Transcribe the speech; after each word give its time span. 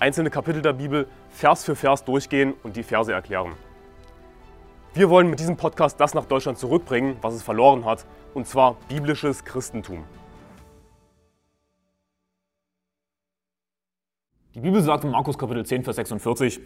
einzelne 0.00 0.30
Kapitel 0.30 0.62
der 0.62 0.72
Bibel 0.72 1.06
Vers 1.28 1.64
für 1.64 1.76
Vers 1.76 2.04
durchgehen 2.04 2.54
und 2.62 2.76
die 2.76 2.82
Verse 2.82 3.12
erklären. 3.12 3.52
Wir 4.94 5.08
wollen 5.08 5.30
mit 5.30 5.38
diesem 5.38 5.56
Podcast 5.56 6.00
das 6.00 6.14
nach 6.14 6.24
Deutschland 6.24 6.58
zurückbringen, 6.58 7.16
was 7.20 7.34
es 7.34 7.42
verloren 7.42 7.84
hat, 7.84 8.06
und 8.34 8.46
zwar 8.46 8.76
biblisches 8.88 9.44
Christentum. 9.44 10.04
Die 14.54 14.60
Bibel 14.60 14.82
sagt 14.82 15.04
in 15.04 15.10
Markus 15.10 15.38
Kapitel 15.38 15.64
10, 15.64 15.84
Vers 15.84 15.96
46, 15.96 16.60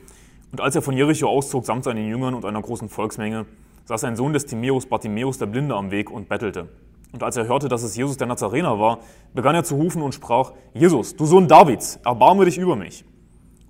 und 0.53 0.61
als 0.61 0.75
er 0.75 0.80
von 0.80 0.97
Jericho 0.97 1.28
auszog 1.28 1.66
samt 1.66 1.84
seinen 1.84 2.09
Jüngern 2.09 2.33
und 2.33 2.45
einer 2.45 2.62
großen 2.62 2.89
Volksmenge, 2.89 3.45
saß 3.84 4.05
ein 4.05 4.16
Sohn 4.16 4.33
des 4.33 4.47
Timäus, 4.47 4.87
Bartimäus, 4.87 5.37
der 5.37 5.47
Blinde, 5.47 5.75
am 5.75 5.91
Weg 5.91 6.11
und 6.11 6.28
bettelte. 6.28 6.69
Und 7.12 7.23
als 7.23 7.37
er 7.37 7.47
hörte, 7.47 7.69
dass 7.69 7.83
es 7.83 7.95
Jesus 7.97 8.16
der 8.16 8.27
Nazarener 8.27 8.78
war, 8.78 9.01
begann 9.34 9.55
er 9.55 9.64
zu 9.64 9.75
rufen 9.75 10.01
und 10.01 10.14
sprach, 10.14 10.53
Jesus, 10.73 11.14
du 11.14 11.27
Sohn 11.27 11.47
Davids, 11.47 11.97
erbarme 12.05 12.47
dich 12.47 12.56
über 12.56 12.75
mich. 12.75 13.05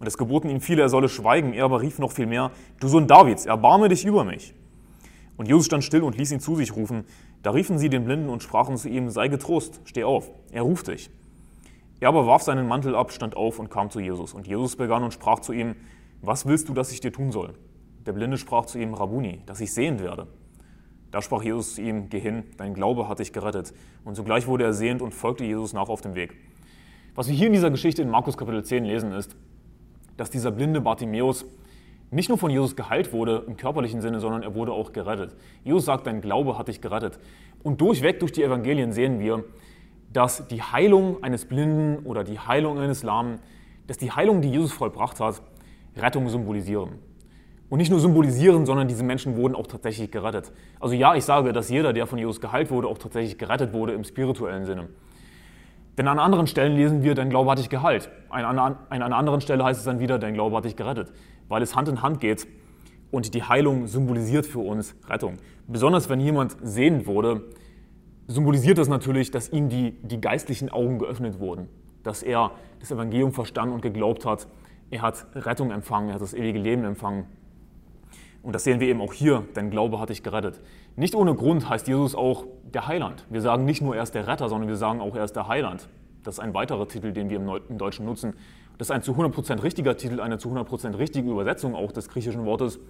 Und 0.05 0.09
es 0.09 0.19
geboten 0.19 0.51
ihm 0.51 0.61
viele, 0.61 0.83
er 0.83 0.91
solle 0.91 1.09
schweigen. 1.09 1.55
Er 1.55 1.65
aber 1.65 1.81
rief 1.81 1.99
noch 1.99 2.13
viel 2.13 2.27
mehr, 2.27 2.51
du 2.79 2.89
Sohn 2.89 3.07
Davids, 3.07 3.47
erbarme 3.47 3.89
dich 3.89 4.05
über 4.05 4.23
mich. 4.23 4.55
Und 5.39 5.49
Jesus 5.49 5.65
stand 5.65 5.83
still 5.83 6.03
und 6.03 6.19
ließ 6.19 6.31
ihn 6.31 6.41
zu 6.41 6.57
sich 6.57 6.77
rufen. 6.77 7.07
Da 7.43 7.53
riefen 7.53 7.79
sie 7.79 7.89
den 7.89 8.05
Blinden 8.05 8.29
und 8.29 8.43
sprachen 8.43 8.77
zu 8.77 8.91
ihm, 8.91 9.09
sei 9.09 9.29
getrost, 9.29 9.81
steh 9.87 10.05
auf, 10.05 10.31
er 10.53 10.61
ruft 10.61 10.89
dich. 10.89 11.09
Er 12.01 12.09
aber 12.09 12.27
warf 12.27 12.43
seinen 12.43 12.69
Mantel 12.69 12.95
ab, 12.95 13.13
stand 13.13 13.35
auf 13.35 13.59
und 13.59 13.71
kam 13.71 13.89
zu 13.89 13.99
Jesus. 13.99 14.35
Und 14.35 14.47
Jesus 14.47 14.77
begann 14.77 15.05
und 15.05 15.15
sprach 15.15 15.41
zu 15.41 15.55
ihm, 15.55 15.75
was 16.21 16.45
willst 16.45 16.69
du, 16.69 16.75
dass 16.75 16.93
ich 16.93 17.01
dir 17.01 17.11
tun 17.11 17.33
soll? 17.33 17.55
Der 18.05 18.13
Blinde 18.13 18.37
sprach 18.37 18.67
zu 18.67 18.79
ihm, 18.79 18.93
Rabuni, 18.93 19.41
dass 19.47 19.63
ich 19.63 19.73
sehend 19.73 20.03
werde. 20.03 20.27
Da 21.13 21.23
sprach 21.23 21.43
Jesus 21.43 21.77
zu 21.77 21.81
ihm, 21.81 22.11
geh 22.11 22.21
hin, 22.21 22.43
dein 22.59 22.75
Glaube 22.75 23.09
hat 23.09 23.21
dich 23.21 23.33
gerettet. 23.33 23.73
Und 24.05 24.17
sogleich 24.17 24.47
wurde 24.47 24.65
er 24.65 24.75
sehend 24.75 25.01
und 25.01 25.15
folgte 25.15 25.45
Jesus 25.45 25.73
nach 25.73 25.89
auf 25.89 26.03
dem 26.03 26.15
Weg. 26.15 26.37
Was 27.15 27.27
wir 27.27 27.35
hier 27.35 27.47
in 27.47 27.55
dieser 27.55 27.71
Geschichte 27.71 28.03
in 28.03 28.11
Markus 28.11 28.37
Kapitel 28.37 28.63
10 28.63 28.85
lesen, 28.85 29.13
ist, 29.13 29.35
dass 30.17 30.31
dieser 30.31 30.51
blinde 30.51 30.81
Bartimäus 30.81 31.45
nicht 32.11 32.29
nur 32.29 32.39
von 32.39 32.51
Jesus 32.51 32.77
geheilt 32.77 33.13
wurde 33.13 33.45
im 33.47 33.57
körperlichen 33.57 34.01
Sinne, 34.01 34.21
sondern 34.21 34.43
er 34.43 34.55
wurde 34.55 34.73
auch 34.73 34.93
gerettet. 34.93 35.35
Jesus 35.65 35.85
sagt, 35.85 36.07
dein 36.07 36.21
Glaube 36.21 36.57
hat 36.57 36.69
dich 36.69 36.81
gerettet. 36.81 37.19
Und 37.63 37.81
durchweg 37.81 38.21
durch 38.21 38.31
die 38.31 38.43
Evangelien 38.43 38.93
sehen 38.93 39.19
wir, 39.19 39.45
dass 40.13 40.47
die 40.47 40.63
Heilung 40.63 41.23
eines 41.25 41.45
Blinden 41.45 42.07
oder 42.07 42.23
die 42.23 42.39
Heilung 42.39 42.79
eines 42.79 43.03
Lahmen, 43.03 43.41
dass 43.89 43.99
die 43.99 44.13
Heilung, 44.13 44.43
die 44.43 44.51
Jesus 44.51 44.73
vollbracht 44.73 45.19
hat, 45.19 45.43
Rettung 45.97 46.29
symbolisieren. 46.29 46.91
Und 47.69 47.79
nicht 47.79 47.91
nur 47.91 47.99
symbolisieren, 47.99 48.67
sondern 48.67 48.87
diese 48.87 49.03
Menschen 49.03 49.37
wurden 49.37 49.57
auch 49.57 49.67
tatsächlich 49.67 50.11
gerettet. 50.11 50.53
Also 50.79 50.95
ja, 50.95 51.17
ich 51.17 51.25
sage, 51.25 51.53
dass 51.53 51.71
jeder, 51.71 51.93
der 51.93 52.07
von 52.07 52.19
Jesus 52.19 52.41
geheilt 52.41 52.71
wurde, 52.71 52.87
auch 52.87 52.99
tatsächlich 52.99 53.39
gerettet 53.39 53.73
wurde 53.73 53.95
im 53.95 54.05
spirituellen 54.05 54.67
Sinne. 54.67 54.89
Denn 55.97 56.09
an 56.09 56.19
anderen 56.19 56.47
Stellen 56.47 56.75
lesen 56.77 57.03
wir, 57.03 57.15
dein 57.15 57.31
Glaube 57.31 57.51
hat 57.51 57.59
dich 57.59 57.69
geheilt. 57.69 58.11
An 58.29 58.45
einer 58.89 59.17
anderen 59.17 59.41
Stelle 59.41 59.65
heißt 59.65 59.79
es 59.79 59.85
dann 59.85 60.01
wieder, 60.01 60.19
dein 60.19 60.35
Glaube 60.35 60.57
hat 60.57 60.65
dich 60.65 60.77
gerettet. 60.77 61.13
Weil 61.49 61.63
es 61.63 61.77
Hand 61.77 61.89
in 61.89 62.03
Hand 62.03 62.21
geht 62.21 62.47
und 63.11 63.35
die 63.35 63.45
Heilung 63.45 63.87
symbolisiert 63.87 64.47
für 64.47 64.59
uns 64.59 64.97
Rettung. 65.09 65.37
Besonders 65.69 66.09
wenn 66.09 66.21
jemand 66.21 66.57
sehend 66.63 67.07
wurde, 67.07 67.45
symbolisiert 68.27 68.79
das 68.79 68.89
natürlich, 68.89 69.31
dass 69.31 69.51
ihm 69.51 69.69
die, 69.69 69.93
die 70.03 70.21
geistlichen 70.21 70.69
Augen 70.69 70.99
geöffnet 70.99 71.39
wurden. 71.39 71.69
Dass 72.03 72.23
er 72.23 72.51
das 72.81 72.91
Evangelium 72.91 73.33
verstanden 73.33 73.75
und 73.75 73.81
geglaubt 73.81 74.27
hat. 74.27 74.49
Er 74.91 75.03
hat 75.03 75.27
Rettung 75.35 75.71
empfangen, 75.71 76.09
er 76.09 76.15
hat 76.17 76.23
das 76.23 76.35
ewige 76.35 76.59
Leben 76.59 76.85
empfangen. 76.85 77.27
Und 78.45 78.55
das 78.55 78.63
sehen 78.63 78.79
wir 78.79 78.89
eben 78.89 79.01
auch 79.01 79.15
hier, 79.15 79.45
dein 79.55 79.71
Glaube 79.71 79.99
hat 79.99 80.11
dich 80.11 80.23
gerettet. 80.23 80.61
Nicht 80.97 81.15
ohne 81.15 81.35
Grund 81.35 81.67
heißt 81.67 81.89
Jesus 81.89 82.15
auch 82.15 82.45
der 82.63 82.87
Heiland. 82.87 83.25
Wir 83.31 83.41
sagen 83.41 83.65
nicht 83.65 83.81
nur, 83.81 83.97
er 83.97 84.03
ist 84.03 84.15
der 84.15 84.27
Retter, 84.27 84.51
sondern 84.51 84.69
wir 84.69 84.77
sagen 84.77 85.01
auch, 85.01 85.17
er 85.17 85.25
ist 85.25 85.35
der 85.35 85.49
Heiland. 85.49 85.89
Das 86.23 86.35
ist 86.35 86.41
ein 86.41 86.53
weiterer 86.53 86.87
Titel, 86.87 87.13
den 87.13 87.31
wir 87.31 87.39
im 87.39 87.79
Deutschen 87.79 88.05
nutzen. 88.05 88.35
Das 88.77 88.89
ist 88.89 88.91
ein 88.91 89.03
zu 89.03 89.13
100% 89.13 89.63
richtiger 89.63 89.97
Titel, 89.97 90.21
eine 90.21 90.37
zu 90.37 90.51
100% 90.51 90.99
richtige 90.99 91.31
Übersetzung 91.31 91.75
auch 91.75 91.91
des 91.91 92.09
griechischen 92.09 92.45
Wortes, 92.45 92.81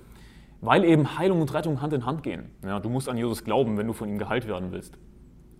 weil 0.60 0.84
eben 0.84 1.18
Heilung 1.18 1.40
und 1.40 1.54
Rettung 1.54 1.80
Hand 1.80 1.92
in 1.92 2.04
Hand 2.04 2.24
gehen. 2.24 2.50
Ja, 2.64 2.80
du 2.80 2.88
musst 2.88 3.08
an 3.08 3.16
Jesus 3.16 3.44
glauben, 3.44 3.78
wenn 3.78 3.86
du 3.86 3.92
von 3.92 4.08
ihm 4.08 4.18
geheilt 4.18 4.48
werden 4.48 4.72
willst. 4.72 4.98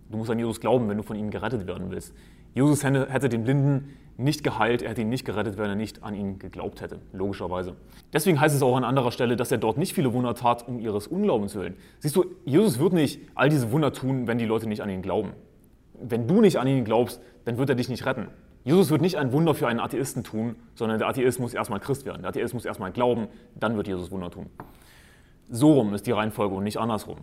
Du 0.09 0.17
musst 0.17 0.29
an 0.29 0.37
Jesus 0.37 0.59
glauben, 0.59 0.89
wenn 0.89 0.97
du 0.97 1.03
von 1.03 1.15
ihm 1.15 1.29
gerettet 1.29 1.67
werden 1.67 1.89
willst. 1.89 2.13
Jesus 2.55 2.83
hätte 2.83 3.29
den 3.29 3.43
Blinden 3.43 3.93
nicht 4.17 4.43
geheilt, 4.43 4.81
er 4.81 4.91
hätte 4.91 5.01
ihn 5.01 5.09
nicht 5.09 5.25
gerettet, 5.25 5.57
wenn 5.57 5.69
er 5.69 5.75
nicht 5.75 6.03
an 6.03 6.15
ihn 6.15 6.39
geglaubt 6.39 6.81
hätte, 6.81 6.99
logischerweise. 7.11 7.75
Deswegen 8.13 8.39
heißt 8.39 8.55
es 8.55 8.61
auch 8.61 8.77
an 8.77 8.85
anderer 8.85 9.11
Stelle, 9.11 9.35
dass 9.35 9.51
er 9.51 9.57
dort 9.57 9.77
nicht 9.77 9.93
viele 9.93 10.13
Wunder 10.13 10.33
tat, 10.35 10.67
um 10.67 10.79
ihres 10.79 11.05
Unglaubens 11.07 11.53
willen. 11.55 11.75
Siehst 11.99 12.15
du, 12.15 12.25
Jesus 12.45 12.79
wird 12.79 12.93
nicht 12.93 13.19
all 13.35 13.49
diese 13.49 13.71
Wunder 13.71 13.91
tun, 13.91 14.25
wenn 14.25 14.37
die 14.37 14.45
Leute 14.45 14.67
nicht 14.67 14.81
an 14.81 14.89
ihn 14.89 15.01
glauben. 15.01 15.33
Wenn 16.01 16.27
du 16.27 16.39
nicht 16.39 16.57
an 16.57 16.67
ihn 16.67 16.85
glaubst, 16.85 17.21
dann 17.43 17.57
wird 17.57 17.69
er 17.69 17.75
dich 17.75 17.89
nicht 17.89 18.05
retten. 18.05 18.27
Jesus 18.63 18.89
wird 18.89 19.01
nicht 19.01 19.17
ein 19.17 19.33
Wunder 19.33 19.53
für 19.53 19.67
einen 19.67 19.79
Atheisten 19.79 20.23
tun, 20.23 20.55
sondern 20.75 20.97
der 20.97 21.09
Atheist 21.09 21.39
muss 21.39 21.53
erstmal 21.53 21.81
Christ 21.81 22.05
werden. 22.05 22.21
Der 22.21 22.29
Atheist 22.29 22.53
muss 22.53 22.65
erstmal 22.65 22.91
glauben, 22.91 23.27
dann 23.53 23.75
wird 23.75 23.87
Jesus 23.87 24.11
Wunder 24.11 24.31
tun. 24.31 24.47
So 25.49 25.73
rum 25.73 25.93
ist 25.93 26.07
die 26.07 26.11
Reihenfolge 26.11 26.55
und 26.55 26.63
nicht 26.63 26.77
andersrum. 26.77 27.17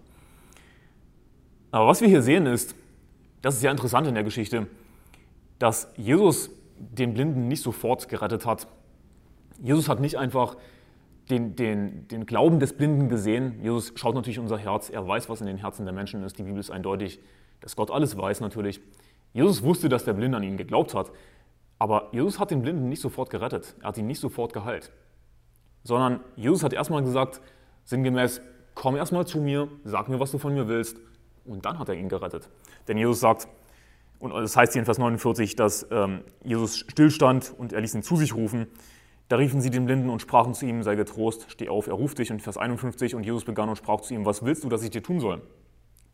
Aber 1.71 1.87
was 1.87 2.03
wir 2.03 2.09
hier 2.09 2.23
sehen 2.23 2.47
ist, 2.47 2.77
das 3.41 3.57
ist 3.57 3.63
ja 3.63 3.71
interessant 3.71 4.07
in 4.07 4.15
der 4.15 4.23
Geschichte, 4.25 4.67
dass 5.63 5.93
Jesus 5.97 6.51
den 6.77 7.15
Blinden 7.15 7.47
nicht 7.47 7.63
sofort 7.63 8.09
gerettet 8.09 8.47
hat. 8.47 8.67
Jesus 9.61 9.89
hat 9.89 10.01
nicht 10.01 10.19
einfach 10.19 10.57
den, 11.31 11.55
den, 11.55 12.09
den 12.09 12.27
Glauben 12.27 12.59
des 12.59 12.77
Blinden 12.77 13.09
gesehen. 13.09 13.61
Jesus 13.63 13.93
schaut 13.95 14.17
natürlich 14.17 14.41
unser 14.41 14.59
Herz. 14.59 14.91
Er 14.91 15.07
weiß, 15.07 15.29
was 15.29 15.41
in 15.41 15.47
den 15.47 15.59
Herzen 15.59 15.85
der 15.85 15.95
Menschen 15.95 16.25
ist. 16.25 16.37
Die 16.37 16.43
Bibel 16.43 16.59
ist 16.59 16.73
eindeutig, 16.73 17.21
dass 17.61 17.77
Gott 17.77 17.93
alles 17.93 18.19
weiß 18.19 18.41
natürlich. 18.41 18.81
Jesus 19.35 19.63
wusste, 19.63 19.89
dass 19.89 20.05
der 20.05 20.15
Blinde 20.15 20.37
an 20.37 20.43
ihn 20.43 20.57
geglaubt 20.57 20.95
hat. 20.95 21.13
Aber 21.79 22.09
Jesus 22.11 22.41
hat 22.41 22.51
den 22.51 22.63
Blinden 22.63 22.89
nicht 22.89 23.01
sofort 23.01 23.31
gerettet. 23.31 23.77
Er 23.83 23.91
hat 23.91 23.99
ihn 23.99 24.09
nicht 24.09 24.19
sofort 24.19 24.53
geheilt. 24.53 24.91
Sondern 25.85 26.19
Jesus 26.35 26.65
hat 26.65 26.73
erstmal 26.73 27.05
gesagt, 27.05 27.41
sinngemäß, 27.85 28.41
komm 28.75 28.97
erstmal 28.97 29.29
zu 29.29 29.41
mir, 29.41 29.69
sag 29.85 30.09
mir, 30.09 30.19
was 30.19 30.33
du 30.33 30.39
von 30.39 30.55
mir 30.55 30.67
willst. 30.67 30.97
Und 31.45 31.65
dann 31.65 31.79
hat 31.79 31.89
er 31.89 31.95
ihn 31.95 32.09
gerettet. 32.09 32.49
Denn 32.89 32.99
Jesus 32.99 33.21
sagt, 33.21 33.47
und 34.23 34.31
das 34.31 34.57
heißt 34.57 34.73
hier 34.73 34.79
in 34.79 34.85
Vers 34.85 34.99
49, 34.99 35.57
dass 35.57 35.85
ähm, 35.91 36.21
Jesus 36.45 36.79
stillstand 36.79 37.53
und 37.59 37.73
er 37.73 37.81
ließ 37.81 37.97
ihn 37.97 38.05
zu 38.05 38.15
sich 38.15 38.37
rufen. 38.37 38.69
Da 39.29 39.35
riefen 39.35 39.61
sie 39.61 39.71
den 39.71 39.85
Blinden 39.85 40.11
und 40.11 40.23
sprachen 40.23 40.55
zu 40.55 40.65
ihm, 40.65 40.85
sei 40.85 40.95
getrost, 40.95 41.47
steh 41.49 41.69
auf, 41.69 41.89
er 41.89 41.95
ruft 41.95 42.21
dich. 42.21 42.31
Und 42.31 42.41
Vers 42.41 42.57
51, 42.57 43.17
und 43.17 43.25
Jesus 43.25 43.45
begann 43.45 43.69
und 43.69 43.75
sprach 43.75 44.01
zu 44.03 44.15
ihm, 44.15 44.25
was 44.25 44.45
willst 44.45 44.63
du, 44.63 44.69
dass 44.69 44.85
ich 44.85 44.91
dir 44.91 45.03
tun 45.03 45.19
soll? 45.19 45.43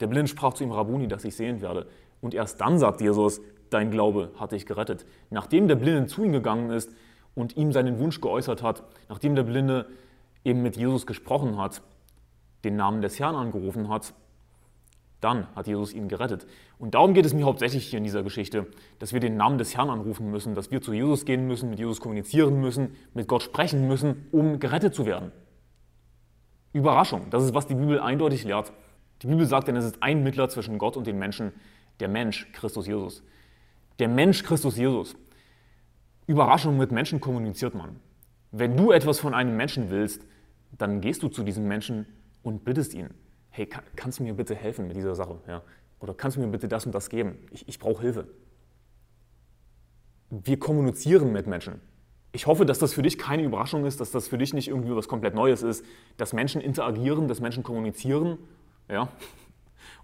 Der 0.01 0.07
Blind 0.07 0.31
sprach 0.31 0.55
zu 0.55 0.65
ihm, 0.65 0.73
Rabuni, 0.73 1.07
dass 1.07 1.23
ich 1.27 1.37
sehen 1.37 1.61
werde. 1.61 1.87
Und 2.23 2.33
erst 2.33 2.63
dann 2.63 2.79
sagt 2.79 3.03
Jesus, 3.03 3.43
dein 3.69 3.91
Glaube 3.91 4.33
hat 4.41 4.53
dich 4.53 4.65
gerettet. 4.65 5.05
Nachdem 5.29 5.69
der 5.69 5.77
Blinde 5.77 6.07
zu 6.07 6.25
ihm 6.25 6.33
gegangen 6.33 6.71
ist 6.71 6.91
und 7.35 7.59
ihm 7.59 7.73
seinen 7.73 7.99
Wunsch 7.99 8.23
geäußert 8.23 8.63
hat, 8.63 8.85
nachdem 9.11 9.35
der 9.35 9.43
Blinde 9.43 9.87
eben 10.47 10.63
mit 10.63 10.79
Jesus 10.79 11.07
gesprochen 11.07 11.59
hat, 11.59 11.83
den 12.65 12.77
Namen 12.77 13.03
des 13.03 13.21
Herrn 13.21 13.35
angerufen 13.35 13.91
hat, 13.91 14.15
dann 15.21 15.49
hat 15.57 15.67
Jesus 15.67 15.93
ihn 15.93 16.09
gerettet. 16.09 16.47
Und 16.79 16.95
darum 16.95 17.13
geht 17.13 17.27
es 17.27 17.35
mir 17.35 17.45
hauptsächlich 17.45 17.87
hier 17.87 17.99
in 17.99 18.05
dieser 18.05 18.23
Geschichte, 18.23 18.67
dass 18.99 19.13
wir 19.13 19.21
den 19.21 19.37
Namen 19.37 19.59
des 19.59 19.77
Herrn 19.77 19.91
anrufen 19.91 20.31
müssen, 20.31 20.55
dass 20.55 20.71
wir 20.71 20.81
zu 20.81 20.93
Jesus 20.93 21.25
gehen 21.25 21.47
müssen, 21.47 21.71
mit 21.71 21.79
Jesus 21.79 22.01
kommunizieren 22.01 22.61
müssen, 22.61 22.95
mit 23.15 23.27
Gott 23.27 23.43
sprechen 23.43 23.89
müssen, 23.89 24.29
um 24.31 24.61
gerettet 24.61 24.95
zu 24.95 25.07
werden. 25.07 25.33
Überraschung, 26.73 27.31
das 27.31 27.43
ist, 27.45 27.55
was 27.55 27.67
die 27.67 27.75
Bibel 27.75 27.99
eindeutig 27.99 28.45
lehrt. 28.45 28.73
Die 29.23 29.27
Bibel 29.27 29.47
sagt, 29.47 29.67
denn 29.67 29.75
es 29.75 29.85
ist 29.85 30.03
ein 30.03 30.23
Mittler 30.23 30.49
zwischen 30.49 30.79
Gott 30.79 30.97
und 30.97 31.07
den 31.07 31.19
Menschen, 31.19 31.53
der 31.99 32.09
Mensch, 32.09 32.47
Christus 32.53 32.87
Jesus. 32.87 33.25
Der 33.99 34.09
Mensch, 34.09 34.45
Christus 34.45 34.77
Jesus. 34.77 35.17
Überraschung, 36.29 36.77
mit 36.77 36.93
Menschen 36.93 37.21
kommuniziert 37.21 37.75
man. 37.75 37.97
Wenn 38.53 38.77
du 38.77 38.93
etwas 38.93 39.19
von 39.19 39.35
einem 39.35 39.57
Menschen 39.57 39.91
willst, 39.91 40.25
dann 40.77 41.01
gehst 41.01 41.25
du 41.25 41.29
zu 41.29 41.43
diesem 41.43 41.67
Menschen 41.67 42.07
und 42.43 42.65
bittest 42.65 42.95
ihn 42.95 43.11
hey, 43.51 43.67
kann, 43.67 43.83
kannst 43.97 44.19
du 44.19 44.23
mir 44.23 44.35
bitte 44.35 44.55
helfen 44.55 44.87
mit 44.89 44.97
dieser 44.97 45.15
Sache? 45.15 45.39
Ja? 45.47 45.63
Oder 46.01 46.15
kannst 46.15 46.37
du 46.37 46.41
mir 46.41 46.49
bitte 46.49 46.69
das 46.69 46.87
und 46.87 46.95
das 46.95 47.11
geben? 47.11 47.39
Ich, 47.51 47.69
ich 47.69 47.79
brauche 47.79 48.03
Hilfe. 48.03 48.29
Wir 50.31 50.59
kommunizieren 50.59 51.33
mit 51.33 51.47
Menschen. 51.47 51.81
Ich 52.33 52.47
hoffe, 52.47 52.67
dass 52.67 52.79
das 52.79 52.93
für 52.93 53.03
dich 53.03 53.19
keine 53.19 53.43
Überraschung 53.43 53.87
ist, 53.87 54.01
dass 54.01 54.11
das 54.11 54.29
für 54.29 54.39
dich 54.39 54.53
nicht 54.53 54.69
irgendwie 54.69 54.95
was 54.95 55.09
komplett 55.09 55.35
Neues 55.35 55.63
ist, 55.63 55.85
dass 56.19 56.33
Menschen 56.33 56.61
interagieren, 56.61 57.27
dass 57.27 57.41
Menschen 57.41 57.63
kommunizieren. 57.63 58.39
Ja? 58.89 59.09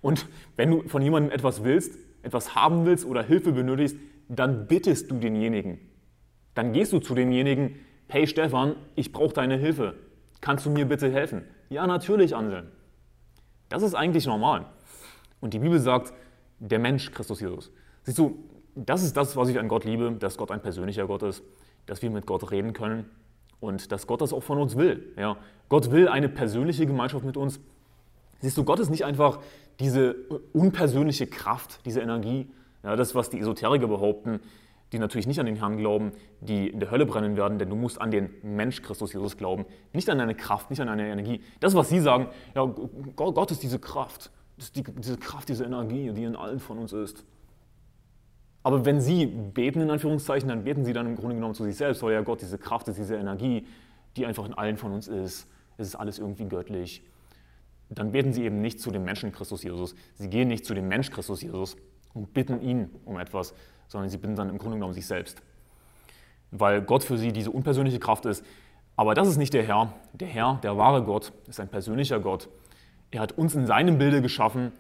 Und 0.00 0.26
wenn 0.56 0.70
du 0.70 0.88
von 0.88 1.02
jemandem 1.02 1.30
etwas 1.30 1.64
willst, 1.64 1.98
etwas 2.22 2.54
haben 2.54 2.86
willst 2.86 3.04
oder 3.04 3.22
Hilfe 3.22 3.52
benötigst, 3.52 3.96
dann 4.28 4.66
bittest 4.66 5.10
du 5.10 5.18
denjenigen. 5.18 5.78
Dann 6.54 6.72
gehst 6.72 6.92
du 6.92 6.98
zu 6.98 7.14
demjenigen 7.14 7.76
hey 8.08 8.26
Stefan, 8.26 8.76
ich 8.94 9.12
brauche 9.12 9.34
deine 9.34 9.56
Hilfe. 9.56 9.94
Kannst 10.40 10.66
du 10.66 10.70
mir 10.70 10.84
bitte 10.84 11.10
helfen? 11.10 11.42
Ja, 11.70 11.86
natürlich, 11.86 12.36
Anselm. 12.36 12.66
Das 13.74 13.82
ist 13.82 13.94
eigentlich 13.94 14.24
normal. 14.24 14.66
Und 15.40 15.52
die 15.52 15.58
Bibel 15.58 15.80
sagt, 15.80 16.12
der 16.60 16.78
Mensch 16.78 17.10
Christus 17.10 17.40
Jesus. 17.40 17.72
Siehst 18.04 18.18
du, 18.18 18.38
das 18.76 19.02
ist 19.02 19.16
das, 19.16 19.36
was 19.36 19.48
ich 19.48 19.58
an 19.58 19.66
Gott 19.66 19.84
liebe, 19.84 20.12
dass 20.12 20.36
Gott 20.36 20.52
ein 20.52 20.62
persönlicher 20.62 21.08
Gott 21.08 21.24
ist, 21.24 21.42
dass 21.86 22.00
wir 22.00 22.08
mit 22.10 22.24
Gott 22.24 22.52
reden 22.52 22.72
können 22.72 23.10
und 23.58 23.90
dass 23.90 24.06
Gott 24.06 24.20
das 24.20 24.32
auch 24.32 24.44
von 24.44 24.58
uns 24.58 24.76
will. 24.76 25.12
Ja, 25.18 25.36
Gott 25.68 25.90
will 25.90 26.06
eine 26.06 26.28
persönliche 26.28 26.86
Gemeinschaft 26.86 27.24
mit 27.24 27.36
uns. 27.36 27.58
Siehst 28.40 28.56
du, 28.56 28.62
Gott 28.62 28.78
ist 28.78 28.90
nicht 28.90 29.04
einfach 29.04 29.40
diese 29.80 30.14
unpersönliche 30.52 31.26
Kraft, 31.26 31.84
diese 31.84 32.00
Energie, 32.00 32.48
ja, 32.84 32.94
das, 32.94 33.16
was 33.16 33.28
die 33.28 33.40
Esoteriker 33.40 33.88
behaupten, 33.88 34.38
die 34.94 34.98
natürlich 34.98 35.26
nicht 35.26 35.40
an 35.40 35.46
den 35.46 35.56
Herrn 35.56 35.76
glauben, 35.76 36.12
die 36.40 36.68
in 36.68 36.80
der 36.80 36.90
Hölle 36.90 37.04
brennen 37.04 37.36
werden, 37.36 37.58
denn 37.58 37.68
du 37.68 37.76
musst 37.76 38.00
an 38.00 38.10
den 38.10 38.30
Mensch 38.42 38.80
Christus 38.80 39.12
Jesus 39.12 39.36
glauben, 39.36 39.66
nicht 39.92 40.08
an 40.08 40.20
eine 40.20 40.34
Kraft, 40.34 40.70
nicht 40.70 40.80
an 40.80 40.88
eine 40.88 41.06
Energie. 41.08 41.40
Das, 41.60 41.74
was 41.74 41.88
sie 41.88 42.00
sagen, 42.00 42.28
ja, 42.54 42.64
Gott 43.16 43.50
ist 43.50 43.62
diese 43.62 43.78
Kraft, 43.78 44.30
ist 44.56 44.76
die, 44.76 44.82
diese 44.82 45.18
Kraft, 45.18 45.48
diese 45.48 45.64
Energie, 45.64 46.12
die 46.12 46.24
in 46.24 46.36
allen 46.36 46.60
von 46.60 46.78
uns 46.78 46.92
ist. 46.92 47.24
Aber 48.62 48.86
wenn 48.86 49.00
sie 49.00 49.26
beten, 49.26 49.80
in 49.80 49.90
Anführungszeichen, 49.90 50.48
dann 50.48 50.64
beten 50.64 50.84
sie 50.84 50.94
dann 50.94 51.06
im 51.06 51.16
Grunde 51.16 51.34
genommen 51.34 51.54
zu 51.54 51.64
sich 51.64 51.76
selbst, 51.76 52.02
weil 52.02 52.14
ja 52.14 52.22
Gott 52.22 52.40
diese 52.40 52.56
Kraft 52.56 52.88
ist, 52.88 52.96
diese 52.96 53.16
Energie, 53.16 53.66
die 54.16 54.24
einfach 54.24 54.46
in 54.46 54.54
allen 54.54 54.78
von 54.78 54.92
uns 54.92 55.08
ist. 55.08 55.48
Es 55.76 55.88
ist 55.88 55.96
alles 55.96 56.18
irgendwie 56.18 56.46
göttlich. 56.46 57.02
Dann 57.90 58.12
beten 58.12 58.32
sie 58.32 58.44
eben 58.44 58.60
nicht 58.62 58.80
zu 58.80 58.90
dem 58.90 59.04
Menschen 59.04 59.32
Christus 59.32 59.64
Jesus. 59.64 59.94
Sie 60.14 60.30
gehen 60.30 60.48
nicht 60.48 60.64
zu 60.64 60.72
dem 60.72 60.88
Mensch 60.88 61.10
Christus 61.10 61.42
Jesus 61.42 61.76
und 62.14 62.32
bitten 62.32 62.62
ihn 62.62 62.90
um 63.04 63.18
etwas, 63.18 63.54
sondern 63.88 64.08
sie 64.08 64.18
bitten 64.18 64.36
dann 64.36 64.48
im 64.48 64.58
Grunde 64.58 64.76
genommen 64.76 64.94
sich 64.94 65.06
selbst. 65.06 65.42
Weil 66.50 66.82
Gott 66.82 67.04
für 67.04 67.18
sie 67.18 67.32
diese 67.32 67.50
unpersönliche 67.50 67.98
Kraft 67.98 68.24
ist. 68.26 68.44
Aber 68.96 69.14
das 69.14 69.28
ist 69.28 69.36
nicht 69.36 69.52
der 69.52 69.64
Herr. 69.64 69.92
Der 70.12 70.28
Herr, 70.28 70.60
der 70.62 70.76
wahre 70.76 71.02
Gott, 71.02 71.32
ist 71.48 71.58
ein 71.60 71.68
persönlicher 71.68 72.20
Gott. 72.20 72.48
Er 73.10 73.20
hat 73.20 73.32
uns 73.32 73.54
in 73.54 73.66
seinem 73.66 73.98
Bilde 73.98 74.22
geschaffen. 74.22 74.72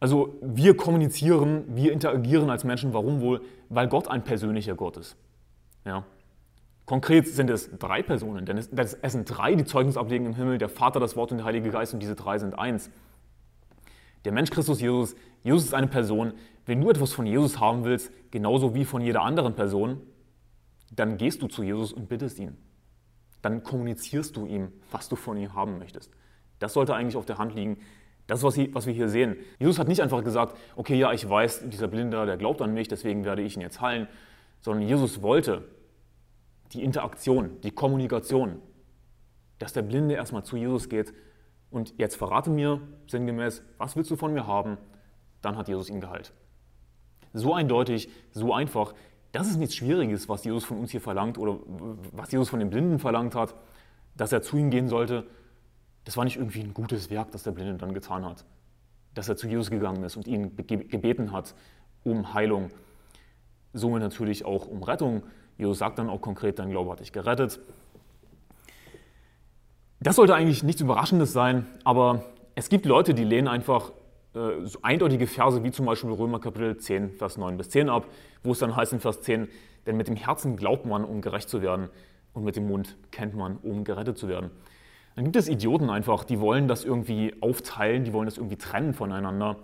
Also 0.00 0.34
wir 0.42 0.76
kommunizieren, 0.76 1.64
wir 1.68 1.92
interagieren 1.92 2.50
als 2.50 2.64
Menschen. 2.64 2.92
Warum 2.92 3.20
wohl? 3.20 3.42
Weil 3.68 3.86
Gott 3.88 4.08
ein 4.08 4.24
persönlicher 4.24 4.74
Gott 4.74 4.96
ist. 4.96 5.16
Ja. 5.84 6.04
Konkret 6.86 7.28
sind 7.28 7.50
es 7.50 7.70
drei 7.78 8.02
Personen, 8.02 8.46
denn 8.46 8.58
es, 8.58 8.68
es 8.68 9.12
sind 9.12 9.26
drei, 9.26 9.54
die 9.54 9.64
Zeugnis 9.64 9.96
ablegen 9.96 10.26
im 10.26 10.34
Himmel, 10.34 10.58
der 10.58 10.68
Vater, 10.68 10.98
das 10.98 11.14
Wort 11.14 11.30
und 11.30 11.38
der 11.38 11.44
Heilige 11.44 11.70
Geist 11.70 11.94
und 11.94 12.00
diese 12.00 12.16
drei 12.16 12.38
sind 12.38 12.58
eins. 12.58 12.90
Der 14.24 14.32
Mensch 14.32 14.50
Christus 14.50 14.80
Jesus, 14.80 15.14
Jesus 15.42 15.64
ist 15.64 15.74
eine 15.74 15.86
Person. 15.86 16.34
Wenn 16.66 16.80
du 16.80 16.90
etwas 16.90 17.12
von 17.12 17.26
Jesus 17.26 17.58
haben 17.58 17.84
willst, 17.84 18.12
genauso 18.30 18.74
wie 18.74 18.84
von 18.84 19.00
jeder 19.00 19.22
anderen 19.22 19.54
Person, 19.54 20.00
dann 20.92 21.16
gehst 21.16 21.42
du 21.42 21.46
zu 21.46 21.62
Jesus 21.62 21.92
und 21.92 22.08
bittest 22.08 22.38
ihn. 22.38 22.56
Dann 23.42 23.62
kommunizierst 23.62 24.36
du 24.36 24.46
ihm, 24.46 24.72
was 24.90 25.08
du 25.08 25.16
von 25.16 25.36
ihm 25.36 25.54
haben 25.54 25.78
möchtest. 25.78 26.12
Das 26.58 26.74
sollte 26.74 26.94
eigentlich 26.94 27.16
auf 27.16 27.24
der 27.24 27.38
Hand 27.38 27.54
liegen. 27.54 27.78
Das 28.26 28.44
ist, 28.44 28.74
was 28.74 28.86
wir 28.86 28.92
hier 28.92 29.08
sehen. 29.08 29.36
Jesus 29.58 29.78
hat 29.78 29.88
nicht 29.88 30.02
einfach 30.02 30.22
gesagt, 30.22 30.56
okay, 30.76 30.96
ja, 30.96 31.12
ich 31.12 31.28
weiß, 31.28 31.68
dieser 31.70 31.88
Blinde, 31.88 32.26
der 32.26 32.36
glaubt 32.36 32.60
an 32.60 32.74
mich, 32.74 32.86
deswegen 32.86 33.24
werde 33.24 33.42
ich 33.42 33.56
ihn 33.56 33.62
jetzt 33.62 33.80
heilen, 33.80 34.06
sondern 34.60 34.86
Jesus 34.86 35.22
wollte 35.22 35.64
die 36.72 36.84
Interaktion, 36.84 37.60
die 37.62 37.70
Kommunikation, 37.70 38.60
dass 39.58 39.72
der 39.72 39.82
Blinde 39.82 40.14
erstmal 40.14 40.44
zu 40.44 40.56
Jesus 40.56 40.88
geht 40.88 41.12
und 41.70 41.94
jetzt 41.98 42.16
verrate 42.16 42.50
mir 42.50 42.80
sinngemäß, 43.06 43.62
was 43.78 43.96
willst 43.96 44.10
du 44.10 44.16
von 44.16 44.32
mir 44.32 44.46
haben? 44.46 44.76
Dann 45.40 45.56
hat 45.56 45.68
Jesus 45.68 45.88
ihn 45.88 46.00
geheilt. 46.00 46.32
So 47.32 47.54
eindeutig, 47.54 48.10
so 48.32 48.52
einfach. 48.52 48.94
Das 49.32 49.48
ist 49.48 49.58
nichts 49.58 49.76
Schwieriges, 49.76 50.28
was 50.28 50.44
Jesus 50.44 50.64
von 50.64 50.78
uns 50.78 50.90
hier 50.90 51.00
verlangt 51.00 51.38
oder 51.38 51.58
was 52.12 52.32
Jesus 52.32 52.48
von 52.48 52.58
den 52.58 52.70
Blinden 52.70 52.98
verlangt 52.98 53.34
hat, 53.34 53.54
dass 54.16 54.32
er 54.32 54.42
zu 54.42 54.56
ihm 54.56 54.70
gehen 54.70 54.88
sollte. 54.88 55.26
Das 56.04 56.16
war 56.16 56.24
nicht 56.24 56.36
irgendwie 56.36 56.60
ein 56.60 56.74
gutes 56.74 57.10
Werk, 57.10 57.30
das 57.30 57.44
der 57.44 57.52
Blinde 57.52 57.74
dann 57.74 57.94
getan 57.94 58.24
hat. 58.24 58.44
Dass 59.14 59.28
er 59.28 59.36
zu 59.36 59.46
Jesus 59.46 59.70
gegangen 59.70 60.02
ist 60.02 60.16
und 60.16 60.26
ihn 60.26 60.56
gebeten 60.56 61.32
hat 61.32 61.54
um 62.02 62.34
Heilung. 62.34 62.70
Somit 63.72 64.02
natürlich 64.02 64.44
auch 64.44 64.66
um 64.66 64.82
Rettung. 64.82 65.22
Jesus 65.58 65.78
sagt 65.78 65.98
dann 65.98 66.08
auch 66.08 66.20
konkret, 66.20 66.58
dein 66.58 66.70
Glaube 66.70 66.90
hat 66.90 67.00
dich 67.00 67.12
gerettet. 67.12 67.60
Das 70.02 70.16
sollte 70.16 70.34
eigentlich 70.34 70.62
nichts 70.62 70.80
Überraschendes 70.80 71.34
sein, 71.34 71.66
aber 71.84 72.24
es 72.54 72.70
gibt 72.70 72.86
Leute, 72.86 73.12
die 73.12 73.22
lehnen 73.22 73.48
einfach 73.48 73.92
äh, 74.34 74.64
so 74.64 74.78
eindeutige 74.80 75.26
Verse 75.26 75.62
wie 75.62 75.70
zum 75.72 75.84
Beispiel 75.84 76.10
Römer 76.10 76.40
Kapitel 76.40 76.78
10, 76.78 77.10
Vers 77.10 77.36
9 77.36 77.58
bis 77.58 77.68
10 77.68 77.90
ab, 77.90 78.06
wo 78.42 78.52
es 78.52 78.60
dann 78.60 78.74
heißt 78.74 78.94
in 78.94 79.00
Vers 79.00 79.20
10, 79.20 79.48
denn 79.84 79.98
mit 79.98 80.08
dem 80.08 80.16
Herzen 80.16 80.56
glaubt 80.56 80.86
man, 80.86 81.04
um 81.04 81.20
gerecht 81.20 81.50
zu 81.50 81.60
werden 81.60 81.90
und 82.32 82.44
mit 82.44 82.56
dem 82.56 82.66
Mund 82.66 82.96
kennt 83.10 83.34
man, 83.34 83.58
um 83.58 83.84
gerettet 83.84 84.16
zu 84.16 84.26
werden. 84.26 84.50
Dann 85.16 85.24
gibt 85.24 85.36
es 85.36 85.48
Idioten 85.48 85.90
einfach, 85.90 86.24
die 86.24 86.40
wollen 86.40 86.66
das 86.66 86.82
irgendwie 86.82 87.34
aufteilen, 87.42 88.04
die 88.04 88.14
wollen 88.14 88.24
das 88.24 88.38
irgendwie 88.38 88.56
trennen 88.56 88.94
voneinander 88.94 89.56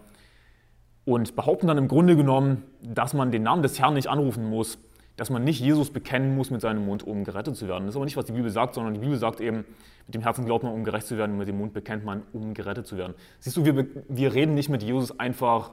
und 1.06 1.34
behaupten 1.34 1.66
dann 1.66 1.78
im 1.78 1.88
Grunde 1.88 2.14
genommen, 2.14 2.62
dass 2.82 3.14
man 3.14 3.30
den 3.30 3.42
Namen 3.42 3.62
des 3.62 3.80
Herrn 3.80 3.94
nicht 3.94 4.08
anrufen 4.08 4.50
muss, 4.50 4.76
dass 5.16 5.30
man 5.30 5.44
nicht 5.44 5.60
Jesus 5.60 5.90
bekennen 5.90 6.34
muss 6.36 6.50
mit 6.50 6.60
seinem 6.60 6.84
Mund, 6.84 7.06
um 7.06 7.24
gerettet 7.24 7.56
zu 7.56 7.68
werden. 7.68 7.84
Das 7.84 7.94
ist 7.94 7.96
aber 7.96 8.04
nicht, 8.04 8.16
was 8.16 8.26
die 8.26 8.32
Bibel 8.32 8.50
sagt, 8.50 8.74
sondern 8.74 8.94
die 8.94 9.00
Bibel 9.00 9.16
sagt 9.16 9.40
eben, 9.40 9.64
mit 10.06 10.14
dem 10.14 10.22
Herzen 10.22 10.44
glaubt 10.44 10.62
man, 10.62 10.72
um 10.72 10.84
gerecht 10.84 11.06
zu 11.06 11.16
werden, 11.16 11.32
und 11.32 11.38
mit 11.38 11.48
dem 11.48 11.58
Mund 11.58 11.72
bekennt 11.72 12.04
man, 12.04 12.22
um 12.32 12.52
gerettet 12.54 12.86
zu 12.86 12.96
werden. 12.96 13.14
Siehst 13.40 13.56
du, 13.56 13.64
wir, 13.64 13.86
wir 14.08 14.34
reden 14.34 14.54
nicht 14.54 14.68
mit 14.68 14.82
Jesus 14.82 15.18
einfach, 15.18 15.72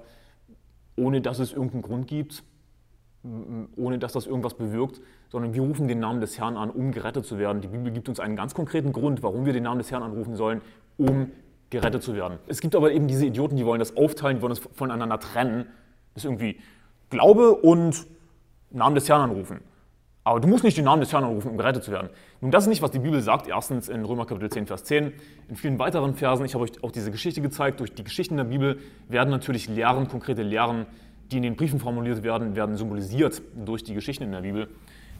ohne 0.95 1.21
dass 1.21 1.39
es 1.39 1.51
irgendeinen 1.51 1.81
Grund 1.81 2.07
gibt, 2.07 2.43
ohne 3.75 3.99
dass 3.99 4.13
das 4.13 4.27
irgendwas 4.27 4.55
bewirkt, 4.55 5.01
sondern 5.29 5.53
wir 5.53 5.61
rufen 5.61 5.87
den 5.87 5.99
Namen 5.99 6.19
des 6.21 6.37
Herrn 6.37 6.57
an, 6.57 6.69
um 6.69 6.91
gerettet 6.91 7.25
zu 7.25 7.37
werden. 7.37 7.61
Die 7.61 7.69
Bibel 7.69 7.91
gibt 7.91 8.09
uns 8.09 8.19
einen 8.19 8.35
ganz 8.35 8.53
konkreten 8.53 8.91
Grund, 8.91 9.23
warum 9.23 9.45
wir 9.45 9.53
den 9.53 9.63
Namen 9.63 9.79
des 9.79 9.91
Herrn 9.91 10.03
anrufen 10.03 10.35
sollen, 10.35 10.61
um 10.97 11.31
gerettet 11.69 12.03
zu 12.03 12.15
werden. 12.15 12.37
Es 12.47 12.61
gibt 12.61 12.75
aber 12.75 12.91
eben 12.91 13.07
diese 13.07 13.25
Idioten, 13.25 13.55
die 13.55 13.65
wollen 13.65 13.79
das 13.79 13.97
aufteilen, 13.97 14.37
die 14.37 14.41
wollen 14.41 14.53
das 14.53 14.59
voneinander 14.59 15.19
trennen. 15.19 15.65
Das 16.13 16.23
ist 16.23 16.25
irgendwie 16.25 16.59
Glaube 17.09 17.55
und 17.55 18.05
Namen 18.73 18.95
des 18.95 19.07
Herrn 19.07 19.21
anrufen. 19.21 19.61
Aber 20.25 20.39
du 20.39 20.47
musst 20.47 20.63
nicht 20.63 20.77
den 20.77 20.85
Namen 20.85 21.01
des 21.01 21.11
Herrn 21.11 21.25
anrufen, 21.25 21.51
um 21.51 21.57
gerettet 21.57 21.83
zu 21.83 21.91
werden. 21.91 22.09
Nun, 22.39 22.51
das 22.51 22.63
ist 22.63 22.69
nicht, 22.69 22.81
was 22.81 22.91
die 22.91 22.99
Bibel 22.99 23.21
sagt. 23.21 23.47
Erstens 23.47 23.89
in 23.89 24.05
Römer 24.05 24.25
Kapitel 24.25 24.49
10, 24.49 24.67
Vers 24.67 24.85
10. 24.85 25.11
In 25.49 25.55
vielen 25.55 25.79
weiteren 25.79 26.15
Versen, 26.15 26.45
ich 26.45 26.53
habe 26.53 26.63
euch 26.63 26.81
auch 26.81 26.91
diese 26.91 27.11
Geschichte 27.11 27.41
gezeigt, 27.41 27.81
durch 27.81 27.93
die 27.93 28.03
Geschichten 28.03 28.37
der 28.37 28.45
Bibel 28.45 28.79
werden 29.09 29.29
natürlich 29.29 29.67
Lehren, 29.67 30.07
konkrete 30.07 30.41
Lehren, 30.41 30.85
die 31.31 31.37
in 31.37 31.43
den 31.43 31.55
Briefen 31.55 31.79
formuliert 31.79 32.23
werden, 32.23 32.55
werden 32.55 32.77
symbolisiert 32.77 33.41
durch 33.65 33.83
die 33.83 33.93
Geschichten 33.93 34.23
in 34.23 34.31
der 34.31 34.41
Bibel. 34.41 34.69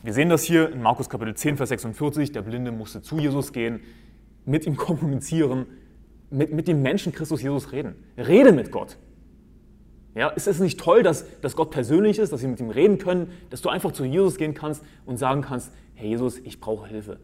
Wir 0.04 0.14
sehen 0.14 0.30
das 0.30 0.44
hier 0.44 0.72
in 0.72 0.82
Markus 0.82 1.10
Kapitel 1.10 1.34
10, 1.34 1.58
Vers 1.58 1.70
46. 1.70 2.32
Der 2.32 2.42
Blinde 2.42 2.72
musste 2.72 3.02
zu 3.02 3.20
Jesus 3.20 3.52
gehen, 3.52 3.82
mit 4.46 4.66
ihm 4.66 4.78
kommunizieren, 4.78 5.66
mit, 6.30 6.54
mit 6.54 6.68
dem 6.68 6.82
Menschen 6.82 7.14
Christus 7.14 7.42
Jesus 7.42 7.72
reden. 7.72 7.96
Rede 8.18 8.52
mit 8.52 8.72
Gott. 8.72 8.98
Ja, 10.16 10.30
ist 10.30 10.48
es 10.48 10.60
nicht 10.60 10.80
toll, 10.80 11.02
dass, 11.02 11.26
dass 11.42 11.56
Gott 11.56 11.72
persönlich 11.72 12.20
ist, 12.20 12.32
dass 12.32 12.42
wir 12.42 12.50
mit 12.50 12.60
ihm 12.60 12.70
reden 12.70 13.00
können, 13.00 13.32
dass 13.50 13.62
du 13.62 13.70
einfach 13.70 13.92
zu 13.92 14.06
Jesus 14.06 14.38
gehen 14.38 14.54
kannst 14.54 14.84
und 15.06 15.18
sagen 15.18 15.42
kannst, 15.42 15.72
hey 15.96 16.10
Jesus, 16.10 16.38
ich 16.40 16.60
brauche 16.60 16.88
Hilfe. 16.88 17.20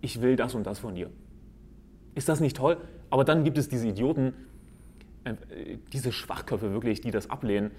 Ich 0.00 0.20
will 0.20 0.34
das 0.34 0.54
und 0.54 0.64
das 0.64 0.78
von 0.80 0.94
dir. 0.94 1.10
Ist 2.14 2.28
das 2.28 2.40
nicht 2.40 2.56
toll? 2.56 2.78
Aber 3.10 3.24
dann 3.24 3.44
gibt 3.44 3.58
es 3.58 3.68
diese 3.68 3.86
Idioten, 3.86 4.34
äh, 5.24 5.34
diese 5.92 6.10
Schwachköpfe 6.10 6.72
wirklich, 6.72 7.00
die 7.00 7.12
das 7.12 7.30
ablehnen, 7.30 7.70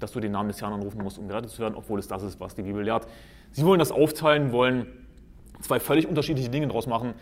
dass 0.00 0.12
du 0.12 0.20
den 0.20 0.32
Namen 0.32 0.48
des 0.48 0.60
Herrn 0.60 0.72
anrufen 0.72 1.02
musst, 1.02 1.18
um 1.18 1.28
gerettet 1.28 1.50
zu 1.50 1.60
werden, 1.60 1.74
obwohl 1.74 1.98
es 1.98 2.08
das 2.08 2.22
ist, 2.22 2.40
was 2.40 2.54
die 2.54 2.62
Bibel 2.62 2.82
lehrt. 2.82 3.06
Sie 3.52 3.64
wollen 3.64 3.78
das 3.78 3.92
aufteilen, 3.92 4.52
wollen 4.52 4.86
zwei 5.60 5.80
völlig 5.80 6.06
unterschiedliche 6.06 6.50
Dinge 6.50 6.66
daraus 6.66 6.86
machen. 6.86 7.14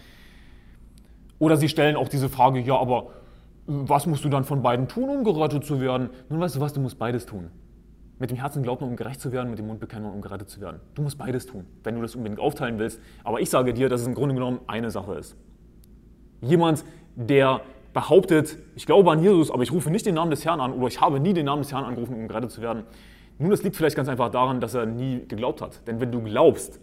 Oder 1.39 1.57
sie 1.57 1.69
stellen 1.69 1.97
auch 1.97 2.09
diese 2.09 2.29
Frage, 2.29 2.61
ja, 2.61 2.77
aber 2.77 3.13
was 3.67 4.07
musst 4.07 4.25
du 4.25 4.29
dann 4.29 4.45
von 4.45 4.63
beiden 4.63 4.89
tun, 4.89 5.09
um 5.09 5.25
gerettet 5.25 5.65
zu 5.65 5.81
werden? 5.81 6.11
Nun 6.29 6.41
weißt 6.41 6.57
du 6.57 6.61
was, 6.61 6.73
du 6.73 6.81
musst 6.81 6.99
beides 6.99 7.27
tun. 7.27 7.51
Mit 8.19 8.31
dem 8.31 8.37
Herzen 8.37 8.63
glaubt 8.63 8.81
man, 8.81 8.91
um 8.91 8.97
gerecht 8.97 9.21
zu 9.21 9.33
werden, 9.33 9.51
mit 9.51 9.59
dem 9.59 9.67
Mund 9.67 9.81
bekennen, 9.81 10.07
um 10.07 10.21
gerettet 10.21 10.49
zu 10.49 10.61
werden. 10.61 10.81
Du 10.95 11.03
musst 11.03 11.19
beides 11.19 11.47
tun, 11.47 11.65
wenn 11.83 11.97
du 11.97 12.03
das 12.03 12.15
unbedingt 12.15 12.41
aufteilen 12.41 12.79
willst. 12.79 13.01
Aber 13.25 13.41
ich 13.41 13.51
sage 13.51 13.75
dir, 13.75 13.89
dass 13.89 14.03
es 14.03 14.07
im 14.07 14.15
Grunde 14.15 14.35
genommen 14.35 14.61
eine 14.67 14.91
Sache 14.91 15.15
ist. 15.15 15.37
Jemand, 16.41 16.85
der 17.17 17.63
behauptet, 17.93 18.59
ich 18.77 18.87
glaube 18.87 19.11
an 19.11 19.23
Jesus, 19.23 19.51
aber 19.51 19.63
ich 19.63 19.73
rufe 19.73 19.91
nicht 19.91 20.07
den 20.07 20.15
Namen 20.15 20.31
des 20.31 20.45
Herrn 20.45 20.61
an 20.61 20.73
oder 20.73 20.87
ich 20.89 21.01
habe 21.01 21.19
nie 21.19 21.33
den 21.33 21.47
Namen 21.47 21.63
des 21.63 21.73
Herrn 21.73 21.85
angerufen, 21.85 22.15
um 22.15 22.29
gerettet 22.29 22.51
zu 22.51 22.61
werden. 22.61 22.85
Nun, 23.39 23.51
das 23.51 23.63
liegt 23.63 23.77
vielleicht 23.77 23.97
ganz 23.97 24.09
einfach 24.09 24.31
daran, 24.31 24.61
dass 24.61 24.75
er 24.75 24.87
nie 24.87 25.27
geglaubt 25.27 25.61
hat. 25.61 25.87
Denn 25.89 26.01
wenn 26.01 26.13
du 26.13 26.23
glaubst, 26.23 26.81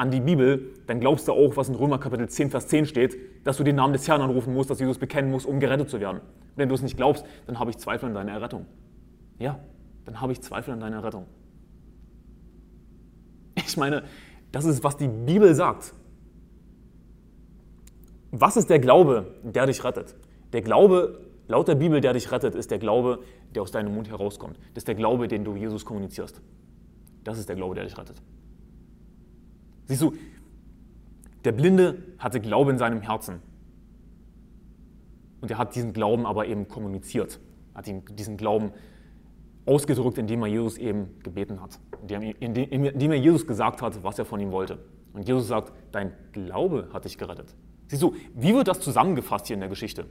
an 0.00 0.10
die 0.10 0.20
Bibel, 0.20 0.72
dann 0.86 0.98
glaubst 0.98 1.28
du 1.28 1.32
auch, 1.32 1.58
was 1.58 1.68
in 1.68 1.74
Römer 1.74 1.98
Kapitel 1.98 2.26
10, 2.26 2.48
Vers 2.50 2.68
10 2.68 2.86
steht, 2.86 3.18
dass 3.44 3.58
du 3.58 3.64
den 3.64 3.76
Namen 3.76 3.92
des 3.92 4.08
Herrn 4.08 4.22
anrufen 4.22 4.54
musst, 4.54 4.70
dass 4.70 4.80
Jesus 4.80 4.96
bekennen 4.96 5.30
musst, 5.30 5.44
um 5.44 5.60
gerettet 5.60 5.90
zu 5.90 6.00
werden. 6.00 6.22
Wenn 6.56 6.70
du 6.70 6.74
es 6.74 6.80
nicht 6.80 6.96
glaubst, 6.96 7.22
dann 7.46 7.58
habe 7.58 7.70
ich 7.70 7.76
Zweifel 7.76 8.06
an 8.06 8.14
deiner 8.14 8.32
Errettung. 8.32 8.64
Ja, 9.38 9.60
dann 10.06 10.22
habe 10.22 10.32
ich 10.32 10.40
Zweifel 10.40 10.72
an 10.72 10.80
deiner 10.80 10.96
Errettung. 10.96 11.26
Ich 13.56 13.76
meine, 13.76 14.04
das 14.52 14.64
ist, 14.64 14.82
was 14.82 14.96
die 14.96 15.06
Bibel 15.06 15.54
sagt. 15.54 15.92
Was 18.30 18.56
ist 18.56 18.70
der 18.70 18.78
Glaube, 18.78 19.34
der 19.42 19.66
dich 19.66 19.84
rettet? 19.84 20.16
Der 20.54 20.62
Glaube, 20.62 21.26
laut 21.46 21.68
der 21.68 21.74
Bibel, 21.74 22.00
der 22.00 22.14
dich 22.14 22.32
rettet, 22.32 22.54
ist 22.54 22.70
der 22.70 22.78
Glaube, 22.78 23.18
der 23.54 23.60
aus 23.60 23.70
deinem 23.70 23.94
Mund 23.94 24.08
herauskommt. 24.08 24.56
Das 24.72 24.78
ist 24.78 24.88
der 24.88 24.94
Glaube, 24.94 25.28
den 25.28 25.44
du 25.44 25.56
Jesus 25.56 25.84
kommunizierst. 25.84 26.40
Das 27.22 27.38
ist 27.38 27.50
der 27.50 27.56
Glaube, 27.56 27.74
der 27.74 27.84
dich 27.84 27.98
rettet. 27.98 28.16
Siehst 29.90 30.02
du, 30.02 30.14
der 31.44 31.50
Blinde 31.50 31.98
hatte 32.18 32.38
Glaube 32.38 32.70
in 32.70 32.78
seinem 32.78 33.00
Herzen. 33.00 33.42
Und 35.40 35.50
er 35.50 35.58
hat 35.58 35.74
diesen 35.74 35.92
Glauben 35.92 36.26
aber 36.26 36.46
eben 36.46 36.68
kommuniziert, 36.68 37.40
hat 37.74 37.88
ihm 37.88 38.04
diesen 38.14 38.36
Glauben 38.36 38.70
ausgedrückt, 39.66 40.16
indem 40.18 40.42
er 40.42 40.46
Jesus 40.46 40.78
eben 40.78 41.18
gebeten 41.24 41.60
hat, 41.60 41.80
indem 42.06 43.10
er 43.10 43.18
Jesus 43.18 43.48
gesagt 43.48 43.82
hat, 43.82 44.04
was 44.04 44.16
er 44.16 44.24
von 44.24 44.38
ihm 44.38 44.52
wollte. 44.52 44.78
Und 45.12 45.26
Jesus 45.26 45.48
sagt, 45.48 45.72
dein 45.90 46.12
Glaube 46.30 46.88
hat 46.92 47.04
dich 47.04 47.18
gerettet. 47.18 47.56
Siehst 47.88 48.02
du, 48.02 48.14
wie 48.36 48.54
wird 48.54 48.68
das 48.68 48.78
zusammengefasst 48.78 49.48
hier 49.48 49.54
in 49.54 49.60
der 49.60 49.70
Geschichte? 49.70 50.06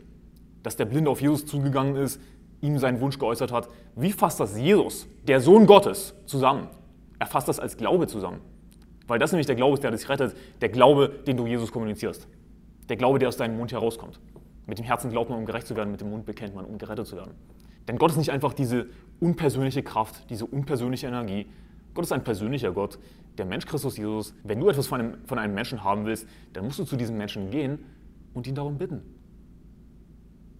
Dass 0.61 0.75
der 0.75 0.87
Blinde 0.87 1.09
auf 1.09 1.21
Jesus 1.21 1.45
zugegangen 1.45 1.95
ist, 1.95 2.19
ihm 2.59 2.79
seinen 2.79 2.99
Wunsch 2.99 3.17
geäußert 3.17 3.53
hat. 3.53 3.69
Wie 3.95 4.11
fasst 4.11 4.41
das 4.41 4.59
Jesus, 4.59 5.07
der 5.25 5.39
Sohn 5.39 5.67
Gottes, 5.67 6.15
zusammen? 6.25 6.67
Er 7.17 7.27
fasst 7.27 7.47
das 7.47 7.61
als 7.61 7.77
Glaube 7.77 8.07
zusammen. 8.07 8.41
Weil 9.09 9.17
das 9.17 9.31
nämlich 9.31 9.47
der 9.47 9.55
Glaube 9.55 9.73
ist, 9.73 9.83
der 9.83 9.89
dich 9.89 10.07
rettet, 10.07 10.35
der 10.61 10.69
Glaube, 10.69 11.09
den 11.09 11.35
du 11.35 11.47
Jesus 11.47 11.71
kommunizierst. 11.71 12.27
Der 12.89 12.95
Glaube, 12.95 13.17
der 13.17 13.27
aus 13.27 13.37
deinem 13.37 13.57
Mund 13.57 13.71
herauskommt. 13.71 14.19
Mit 14.67 14.77
dem 14.77 14.85
Herzen 14.85 15.09
glaubt 15.09 15.31
man, 15.31 15.39
um 15.39 15.45
gerecht 15.47 15.65
zu 15.65 15.75
werden, 15.75 15.89
mit 15.89 15.99
dem 15.99 16.11
Mund 16.11 16.27
bekennt 16.27 16.53
man, 16.53 16.63
um 16.63 16.77
gerettet 16.77 17.07
zu 17.07 17.15
werden. 17.15 17.33
Denn 17.87 17.97
Gott 17.97 18.11
ist 18.11 18.17
nicht 18.17 18.31
einfach 18.31 18.53
diese 18.53 18.85
unpersönliche 19.19 19.81
Kraft, 19.81 20.29
diese 20.29 20.45
unpersönliche 20.45 21.07
Energie. 21.07 21.47
Gott 21.95 22.05
ist 22.05 22.11
ein 22.11 22.23
persönlicher 22.23 22.71
Gott, 22.71 22.99
der 23.39 23.45
Mensch 23.45 23.65
Christus 23.65 23.97
Jesus. 23.97 24.35
Wenn 24.43 24.59
du 24.59 24.69
etwas 24.69 24.85
von 24.85 24.99
einem, 24.99 25.17
von 25.25 25.39
einem 25.39 25.55
Menschen 25.55 25.83
haben 25.83 26.05
willst, 26.05 26.27
dann 26.53 26.65
musst 26.65 26.77
du 26.77 26.83
zu 26.83 26.95
diesem 26.95 27.17
Menschen 27.17 27.49
gehen 27.49 27.79
und 28.35 28.45
ihn 28.45 28.53
darum 28.53 28.77
bitten. 28.77 29.01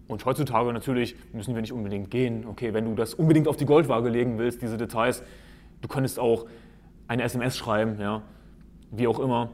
Und 0.08 0.24
heutzutage 0.24 0.72
natürlich 0.72 1.14
müssen 1.32 1.54
wir 1.54 1.60
nicht 1.60 1.72
unbedingt 1.72 2.10
gehen. 2.10 2.46
Okay, 2.48 2.74
wenn 2.74 2.84
du 2.84 2.96
das 2.96 3.14
unbedingt 3.14 3.46
auf 3.46 3.56
die 3.56 3.66
Goldwaage 3.66 4.08
legen 4.08 4.38
willst, 4.38 4.60
diese 4.60 4.76
Details, 4.76 5.22
du 5.82 5.86
könntest 5.86 6.18
auch 6.18 6.46
eine 7.06 7.22
SMS 7.22 7.56
schreiben, 7.56 8.00
ja, 8.00 8.22
wie 8.90 9.06
auch 9.06 9.18
immer. 9.18 9.50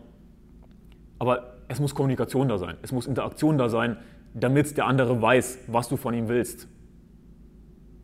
Aber 1.18 1.58
es 1.68 1.80
muss 1.80 1.94
Kommunikation 1.94 2.48
da 2.48 2.58
sein, 2.58 2.76
es 2.82 2.92
muss 2.92 3.06
Interaktion 3.06 3.58
da 3.58 3.68
sein, 3.68 3.96
damit 4.34 4.76
der 4.76 4.86
andere 4.86 5.20
weiß, 5.20 5.60
was 5.68 5.88
du 5.88 5.96
von 5.96 6.14
ihm 6.14 6.28
willst. 6.28 6.68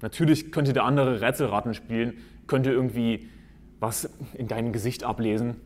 Natürlich 0.00 0.50
könnte 0.50 0.72
der 0.72 0.84
andere 0.84 1.20
Rätselraten 1.20 1.74
spielen, 1.74 2.14
könnte 2.46 2.70
irgendwie 2.70 3.28
was 3.78 4.10
in 4.34 4.48
deinem 4.48 4.72
Gesicht 4.72 5.04
ablesen, 5.04 5.56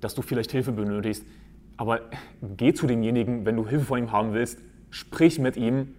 dass 0.00 0.14
du 0.14 0.22
vielleicht 0.22 0.52
Hilfe 0.52 0.72
benötigst. 0.72 1.24
Aber 1.76 2.00
geh 2.56 2.72
zu 2.72 2.86
demjenigen, 2.86 3.44
wenn 3.44 3.56
du 3.56 3.66
Hilfe 3.66 3.84
von 3.84 3.98
ihm 3.98 4.12
haben 4.12 4.32
willst, 4.32 4.60
sprich 4.90 5.38
mit 5.38 5.56
ihm. 5.56 5.94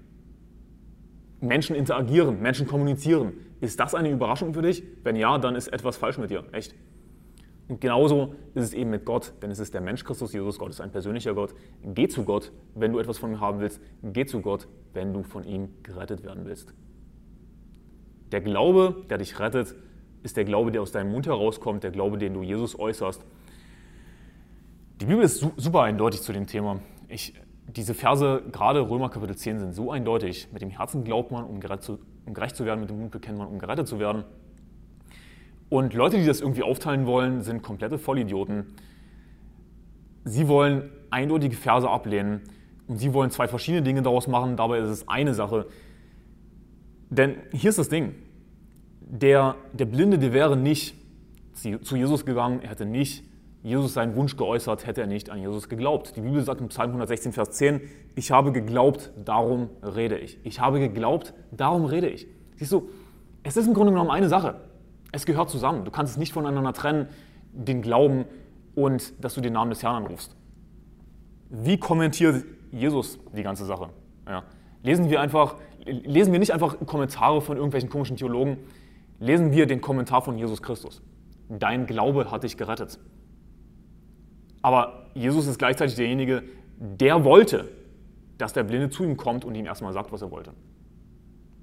Menschen 1.39 1.75
interagieren, 1.75 2.41
Menschen 2.41 2.65
kommunizieren. 2.65 3.33
Ist 3.61 3.79
das 3.79 3.93
eine 3.93 4.09
Überraschung 4.09 4.53
für 4.53 4.61
dich? 4.61 4.83
Wenn 5.03 5.15
ja, 5.15 5.37
dann 5.37 5.55
ist 5.55 5.67
etwas 5.67 5.97
falsch 5.97 6.17
mit 6.17 6.31
dir. 6.31 6.43
Echt. 6.51 6.73
Und 7.67 7.81
genauso 7.81 8.35
ist 8.53 8.63
es 8.63 8.73
eben 8.73 8.91
mit 8.91 9.03
Gott, 9.03 9.33
denn 9.41 9.51
es 9.51 9.59
ist 9.59 9.73
der 9.73 9.81
Mensch 9.81 10.03
Christus 10.03 10.31
Jesus. 10.31 10.57
Gott 10.57 10.69
ist 10.69 10.79
ein 10.79 10.91
persönlicher 10.91 11.33
Gott. 11.33 11.53
Geh 11.83 12.07
zu 12.07 12.23
Gott, 12.23 12.51
wenn 12.75 12.93
du 12.93 12.99
etwas 12.99 13.17
von 13.17 13.31
ihm 13.31 13.41
haben 13.41 13.59
willst. 13.59 13.81
Geh 14.03 14.25
zu 14.25 14.41
Gott, 14.41 14.67
wenn 14.93 15.13
du 15.13 15.23
von 15.23 15.43
ihm 15.43 15.69
gerettet 15.83 16.23
werden 16.23 16.45
willst. 16.45 16.73
Der 18.31 18.41
Glaube, 18.41 19.03
der 19.09 19.17
dich 19.17 19.39
rettet, 19.39 19.75
ist 20.23 20.37
der 20.37 20.45
Glaube, 20.45 20.71
der 20.71 20.81
aus 20.81 20.91
deinem 20.91 21.11
Mund 21.11 21.27
herauskommt, 21.27 21.83
der 21.83 21.91
Glaube, 21.91 22.17
den 22.17 22.33
du 22.33 22.41
Jesus 22.41 22.77
äußerst. 22.77 23.23
Die 25.01 25.05
Bibel 25.05 25.23
ist 25.23 25.45
super 25.57 25.83
eindeutig 25.83 26.21
zu 26.21 26.33
dem 26.33 26.47
Thema. 26.47 26.79
Ich, 27.07 27.33
diese 27.67 27.93
Verse, 27.93 28.43
gerade 28.51 28.89
Römer 28.89 29.09
Kapitel 29.09 29.35
10, 29.35 29.59
sind 29.59 29.73
so 29.73 29.91
eindeutig. 29.91 30.47
Mit 30.51 30.61
dem 30.61 30.69
Herzen 30.69 31.03
glaubt 31.03 31.31
man, 31.31 31.43
um 31.45 31.59
gerecht 31.59 31.83
zu, 31.83 31.99
um 32.25 32.33
gerecht 32.33 32.55
zu 32.55 32.65
werden, 32.65 32.79
mit 32.79 32.89
dem 32.89 32.99
Mund 32.99 33.11
bekennt 33.11 33.37
man, 33.37 33.47
um 33.47 33.59
gerettet 33.59 33.87
zu 33.87 33.99
werden. 33.99 34.23
Und 35.69 35.93
Leute, 35.93 36.17
die 36.17 36.25
das 36.25 36.41
irgendwie 36.41 36.63
aufteilen 36.63 37.05
wollen, 37.05 37.41
sind 37.41 37.61
komplette 37.61 37.97
Vollidioten. 37.97 38.65
Sie 40.23 40.47
wollen 40.47 40.89
eindeutige 41.09 41.55
Verse 41.55 41.89
ablehnen 41.89 42.41
und 42.87 42.97
sie 42.97 43.13
wollen 43.13 43.31
zwei 43.31 43.47
verschiedene 43.47 43.83
Dinge 43.83 44.01
daraus 44.01 44.27
machen. 44.27 44.55
Dabei 44.55 44.79
ist 44.79 44.89
es 44.89 45.07
eine 45.07 45.33
Sache. 45.33 45.67
Denn 47.09 47.35
hier 47.51 47.69
ist 47.69 47.79
das 47.79 47.89
Ding. 47.89 48.15
Der, 49.01 49.55
der 49.73 49.85
Blinde, 49.85 50.19
der 50.19 50.33
wäre 50.33 50.57
nicht 50.57 50.95
zu 51.53 51.95
Jesus 51.95 52.25
gegangen, 52.25 52.61
er 52.61 52.69
hätte 52.69 52.85
nicht 52.85 53.23
Jesus 53.63 53.93
seinen 53.93 54.15
Wunsch 54.15 54.37
geäußert, 54.37 54.85
hätte 54.85 55.01
er 55.01 55.07
nicht 55.07 55.29
an 55.29 55.39
Jesus 55.39 55.67
geglaubt. 55.67 56.15
Die 56.15 56.21
Bibel 56.21 56.41
sagt 56.43 56.61
im 56.61 56.67
Psalm 56.67 56.89
116, 56.89 57.33
Vers 57.33 57.51
10, 57.51 57.81
ich 58.15 58.31
habe 58.31 58.51
geglaubt, 58.51 59.11
darum 59.23 59.69
rede 59.81 60.17
ich. 60.17 60.37
Ich 60.43 60.59
habe 60.59 60.79
geglaubt, 60.79 61.33
darum 61.51 61.85
rede 61.85 62.07
ich. 62.07 62.27
Siehst 62.55 62.71
du, 62.71 62.89
es 63.43 63.57
ist 63.57 63.67
im 63.67 63.73
Grunde 63.73 63.91
genommen 63.91 64.11
eine 64.11 64.29
Sache. 64.29 64.61
Es 65.11 65.25
gehört 65.25 65.49
zusammen. 65.49 65.85
Du 65.85 65.91
kannst 65.91 66.13
es 66.13 66.17
nicht 66.17 66.33
voneinander 66.33 66.73
trennen, 66.73 67.07
den 67.51 67.81
Glauben 67.81 68.25
und 68.75 69.13
dass 69.23 69.33
du 69.33 69.41
den 69.41 69.53
Namen 69.53 69.71
des 69.71 69.83
Herrn 69.83 69.95
anrufst. 69.95 70.35
Wie 71.49 71.77
kommentiert 71.77 72.45
Jesus 72.71 73.19
die 73.35 73.43
ganze 73.43 73.65
Sache? 73.65 73.89
Ja. 74.27 74.43
Lesen, 74.83 75.09
wir 75.09 75.21
einfach, 75.21 75.55
lesen 75.85 76.31
wir 76.31 76.39
nicht 76.39 76.53
einfach 76.53 76.77
Kommentare 76.85 77.41
von 77.41 77.57
irgendwelchen 77.57 77.89
komischen 77.89 78.17
Theologen, 78.17 78.57
lesen 79.19 79.51
wir 79.51 79.65
den 79.65 79.81
Kommentar 79.81 80.21
von 80.21 80.37
Jesus 80.37 80.61
Christus. 80.61 81.01
Dein 81.49 81.87
Glaube 81.87 82.29
hat 82.29 82.43
dich 82.43 82.57
gerettet. 82.57 82.99
Aber 84.61 85.09
Jesus 85.13 85.47
ist 85.47 85.57
gleichzeitig 85.57 85.95
derjenige, 85.95 86.43
der 86.79 87.23
wollte, 87.23 87.69
dass 88.37 88.53
der 88.53 88.63
Blinde 88.63 88.89
zu 88.89 89.03
ihm 89.03 89.17
kommt 89.17 89.45
und 89.45 89.55
ihm 89.55 89.65
erstmal 89.65 89.93
sagt, 89.93 90.11
was 90.11 90.21
er 90.21 90.29
wollte. 90.29 90.51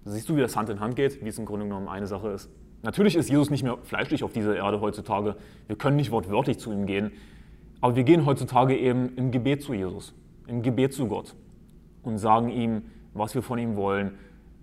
Siehst 0.04 0.28
du, 0.28 0.36
wie 0.36 0.40
das 0.40 0.56
Hand 0.56 0.68
in 0.70 0.80
Hand 0.80 0.96
geht, 0.96 1.24
wie 1.24 1.28
es 1.28 1.38
im 1.38 1.44
Grunde 1.44 1.66
genommen 1.66 1.88
eine 1.88 2.06
Sache 2.06 2.28
ist? 2.30 2.50
Natürlich 2.84 3.16
ist 3.16 3.30
Jesus 3.30 3.48
nicht 3.48 3.62
mehr 3.62 3.78
fleischlich 3.82 4.22
auf 4.24 4.32
dieser 4.32 4.54
Erde 4.54 4.82
heutzutage. 4.82 5.36
Wir 5.66 5.76
können 5.76 5.96
nicht 5.96 6.10
wortwörtlich 6.10 6.58
zu 6.58 6.70
ihm 6.70 6.84
gehen. 6.84 7.12
Aber 7.80 7.96
wir 7.96 8.04
gehen 8.04 8.26
heutzutage 8.26 8.76
eben 8.76 9.16
im 9.16 9.30
Gebet 9.30 9.62
zu 9.62 9.72
Jesus, 9.72 10.14
im 10.46 10.60
Gebet 10.60 10.92
zu 10.92 11.08
Gott 11.08 11.34
und 12.02 12.18
sagen 12.18 12.50
ihm, 12.50 12.82
was 13.14 13.34
wir 13.34 13.42
von 13.42 13.58
ihm 13.58 13.76
wollen. 13.76 14.18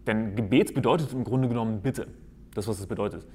Denn 0.06 0.36
Gebet 0.36 0.76
bedeutet 0.76 1.12
im 1.14 1.24
Grunde 1.24 1.48
genommen 1.48 1.82
Bitte. 1.82 2.08
Das, 2.54 2.68
was 2.68 2.80
es 2.80 2.86
bedeutet. 2.86 3.26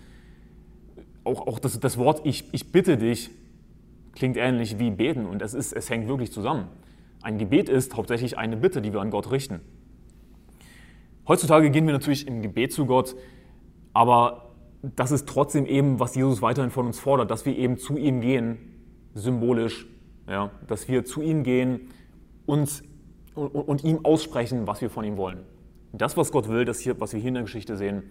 Auch, 1.25 1.49
auch 1.49 1.59
das, 1.59 1.81
das 1.81 1.99
Wort 1.99 2.21
ich, 2.25 2.45
ich 2.52 2.71
bitte 2.71 2.97
dich 2.97 3.31
klingt 4.14 4.37
ähnlich 4.37 4.78
wie 4.78 4.90
beten 4.90 5.26
und 5.26 5.43
es, 5.43 5.52
ist, 5.52 5.73
es 5.73 5.90
hängt 5.90 6.07
wirklich 6.07 6.31
zusammen. 6.31 6.69
Ein 7.23 7.38
Gebet 7.38 7.69
ist 7.69 7.97
hauptsächlich 7.97 8.38
eine 8.38 8.57
Bitte, 8.57 8.83
die 8.83 8.93
wir 8.93 9.00
an 9.00 9.11
Gott 9.11 9.33
richten. 9.33 9.61
Heutzutage 11.26 11.71
gehen 11.71 11.87
wir 11.87 11.93
natürlich 11.93 12.28
im 12.28 12.40
Gebet 12.40 12.73
zu 12.73 12.87
Gott, 12.87 13.16
aber 13.93 14.46
das 14.95 15.11
ist 15.11 15.28
trotzdem 15.28 15.66
eben, 15.66 15.99
was 15.99 16.14
Jesus 16.14 16.43
weiterhin 16.43 16.71
von 16.71 16.87
uns 16.87 16.99
fordert, 16.99 17.31
dass 17.31 17.47
wir 17.47 17.57
eben 17.57 17.78
zu 17.78 17.97
ihm 17.97 18.21
gehen, 18.21 18.59
symbolisch, 19.14 19.87
ja, 20.28 20.50
dass 20.66 20.88
wir 20.88 21.05
zu 21.05 21.23
ihm 21.23 21.43
gehen 21.43 21.88
und, 22.45 22.83
und, 23.35 23.49
und 23.55 23.85
ihm 23.85 24.05
aussprechen, 24.05 24.66
was 24.66 24.81
wir 24.81 24.90
von 24.90 25.05
ihm 25.05 25.16
wollen. 25.16 25.40
Das, 25.93 26.16
was 26.16 26.31
Gott 26.31 26.49
will, 26.49 26.64
das 26.64 26.81
hier, 26.81 27.00
was 27.00 27.12
wir 27.12 27.21
hier 27.21 27.28
in 27.28 27.35
der 27.35 27.43
Geschichte 27.45 27.76
sehen, 27.76 28.05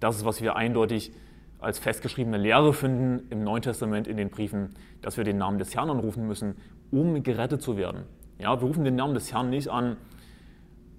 das 0.00 0.16
ist, 0.16 0.24
was 0.24 0.42
wir 0.42 0.56
eindeutig 0.56 1.12
als 1.60 1.78
festgeschriebene 1.78 2.38
Lehre 2.38 2.72
finden 2.74 3.28
im 3.30 3.44
Neuen 3.44 3.62
Testament 3.62 4.08
in 4.08 4.16
den 4.16 4.30
Briefen, 4.30 4.70
dass 5.00 5.16
wir 5.16 5.24
den 5.24 5.38
Namen 5.38 5.58
des 5.58 5.76
Herrn 5.76 5.90
anrufen 5.90 6.26
müssen, 6.26 6.56
um 6.90 7.22
gerettet 7.22 7.62
zu 7.62 7.76
werden. 7.76 8.02
Ja, 8.38 8.60
wir 8.60 8.66
rufen 8.66 8.84
den 8.84 8.96
Namen 8.96 9.14
des 9.14 9.32
Herrn 9.32 9.50
nicht 9.50 9.68
an, 9.68 9.96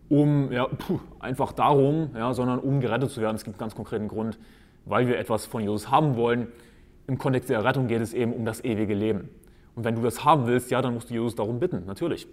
um 0.07 0.51
ja, 0.51 0.65
puh, 0.67 0.99
einfach 1.19 1.51
darum, 1.51 2.11
ja, 2.15 2.33
sondern 2.33 2.59
um 2.59 2.79
gerettet 2.79 3.11
zu 3.11 3.19
werden. 3.19 3.35
Es 3.35 3.43
gibt 3.43 3.55
einen 3.55 3.59
ganz 3.59 3.75
konkreten 3.75 4.07
Grund, 4.07 4.39
weil 4.85 5.07
wir 5.07 5.17
etwas 5.17 5.45
von 5.45 5.61
Jesus 5.61 5.89
haben 5.89 6.15
wollen. 6.15 6.47
Im 7.07 7.17
Kontext 7.17 7.49
der 7.49 7.63
Rettung 7.63 7.87
geht 7.87 8.01
es 8.01 8.13
eben 8.13 8.33
um 8.33 8.45
das 8.45 8.63
ewige 8.63 8.93
Leben. 8.93 9.29
Und 9.75 9.83
wenn 9.83 9.95
du 9.95 10.01
das 10.01 10.23
haben 10.23 10.45
willst, 10.47 10.71
ja, 10.71 10.81
dann 10.81 10.93
musst 10.93 11.09
du 11.09 11.13
Jesus 11.13 11.35
darum 11.35 11.59
bitten, 11.59 11.85
natürlich. 11.85 12.27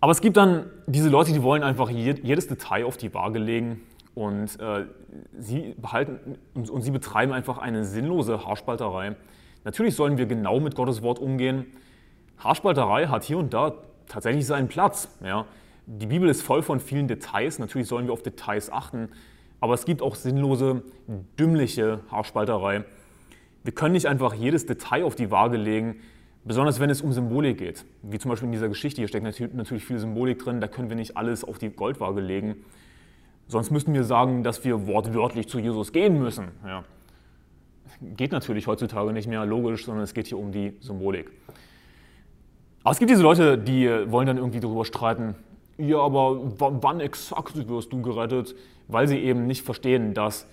Aber 0.00 0.12
es 0.12 0.20
gibt 0.20 0.36
dann 0.36 0.66
diese 0.86 1.08
Leute, 1.08 1.32
die 1.32 1.42
wollen 1.42 1.62
einfach 1.62 1.90
jedes 1.90 2.46
Detail 2.46 2.84
auf 2.84 2.96
die 2.96 3.12
Waage 3.12 3.38
legen 3.38 3.80
und, 4.14 4.58
äh, 4.60 4.86
sie, 5.38 5.74
behalten, 5.76 6.38
und, 6.54 6.70
und 6.70 6.82
sie 6.82 6.90
betreiben 6.90 7.32
einfach 7.32 7.58
eine 7.58 7.84
sinnlose 7.84 8.46
Haarspalterei. 8.46 9.16
Natürlich 9.64 9.94
sollen 9.94 10.16
wir 10.16 10.26
genau 10.26 10.60
mit 10.60 10.74
Gottes 10.74 11.02
Wort 11.02 11.18
umgehen. 11.18 11.66
Haarspalterei 12.38 13.06
hat 13.06 13.24
hier 13.24 13.38
und 13.38 13.52
da 13.52 13.74
tatsächlich 14.06 14.46
seinen 14.46 14.68
Platz. 14.68 15.08
Ja. 15.24 15.46
Die 15.86 16.06
Bibel 16.06 16.28
ist 16.28 16.42
voll 16.42 16.62
von 16.62 16.80
vielen 16.80 17.08
Details. 17.08 17.58
Natürlich 17.58 17.88
sollen 17.88 18.06
wir 18.06 18.12
auf 18.12 18.22
Details 18.22 18.70
achten. 18.70 19.08
Aber 19.60 19.74
es 19.74 19.84
gibt 19.84 20.02
auch 20.02 20.14
sinnlose, 20.14 20.82
dümmliche 21.38 22.00
Haarspalterei. 22.10 22.84
Wir 23.64 23.72
können 23.72 23.94
nicht 23.94 24.06
einfach 24.06 24.34
jedes 24.34 24.66
Detail 24.66 25.04
auf 25.04 25.16
die 25.16 25.30
Waage 25.30 25.56
legen, 25.56 25.96
besonders 26.44 26.78
wenn 26.78 26.90
es 26.90 27.00
um 27.00 27.12
Symbolik 27.12 27.58
geht. 27.58 27.84
Wie 28.02 28.18
zum 28.18 28.30
Beispiel 28.30 28.46
in 28.46 28.52
dieser 28.52 28.68
Geschichte, 28.68 29.00
hier 29.00 29.08
steckt 29.08 29.24
natürlich 29.24 29.84
viel 29.84 29.98
Symbolik 29.98 30.38
drin, 30.38 30.60
da 30.60 30.68
können 30.68 30.88
wir 30.88 30.96
nicht 30.96 31.16
alles 31.16 31.42
auf 31.42 31.58
die 31.58 31.70
Goldwaage 31.70 32.20
legen. 32.20 32.56
Sonst 33.48 33.70
müssten 33.70 33.94
wir 33.94 34.04
sagen, 34.04 34.42
dass 34.42 34.64
wir 34.64 34.86
wortwörtlich 34.86 35.48
zu 35.48 35.58
Jesus 35.58 35.92
gehen 35.92 36.18
müssen. 36.18 36.48
Ja. 36.64 36.84
Geht 38.16 38.32
natürlich 38.32 38.66
heutzutage 38.66 39.12
nicht 39.12 39.28
mehr 39.28 39.46
logisch, 39.46 39.84
sondern 39.84 40.04
es 40.04 40.14
geht 40.14 40.26
hier 40.26 40.38
um 40.38 40.52
die 40.52 40.76
Symbolik. 40.80 41.30
Aber 42.82 42.92
es 42.92 42.98
gibt 42.98 43.10
diese 43.10 43.22
Leute, 43.22 43.56
die 43.58 43.88
wollen 44.10 44.26
dann 44.26 44.36
irgendwie 44.36 44.60
darüber 44.60 44.84
streiten, 44.84 45.34
ja, 45.78 45.98
aber 45.98 46.40
wann 46.58 47.00
exakt 47.00 47.68
wirst 47.68 47.92
du 47.92 48.02
gerettet? 48.02 48.54
Weil 48.88 49.08
sie 49.08 49.18
eben 49.18 49.46
nicht 49.46 49.62
verstehen, 49.62 50.14
dass 50.14 50.48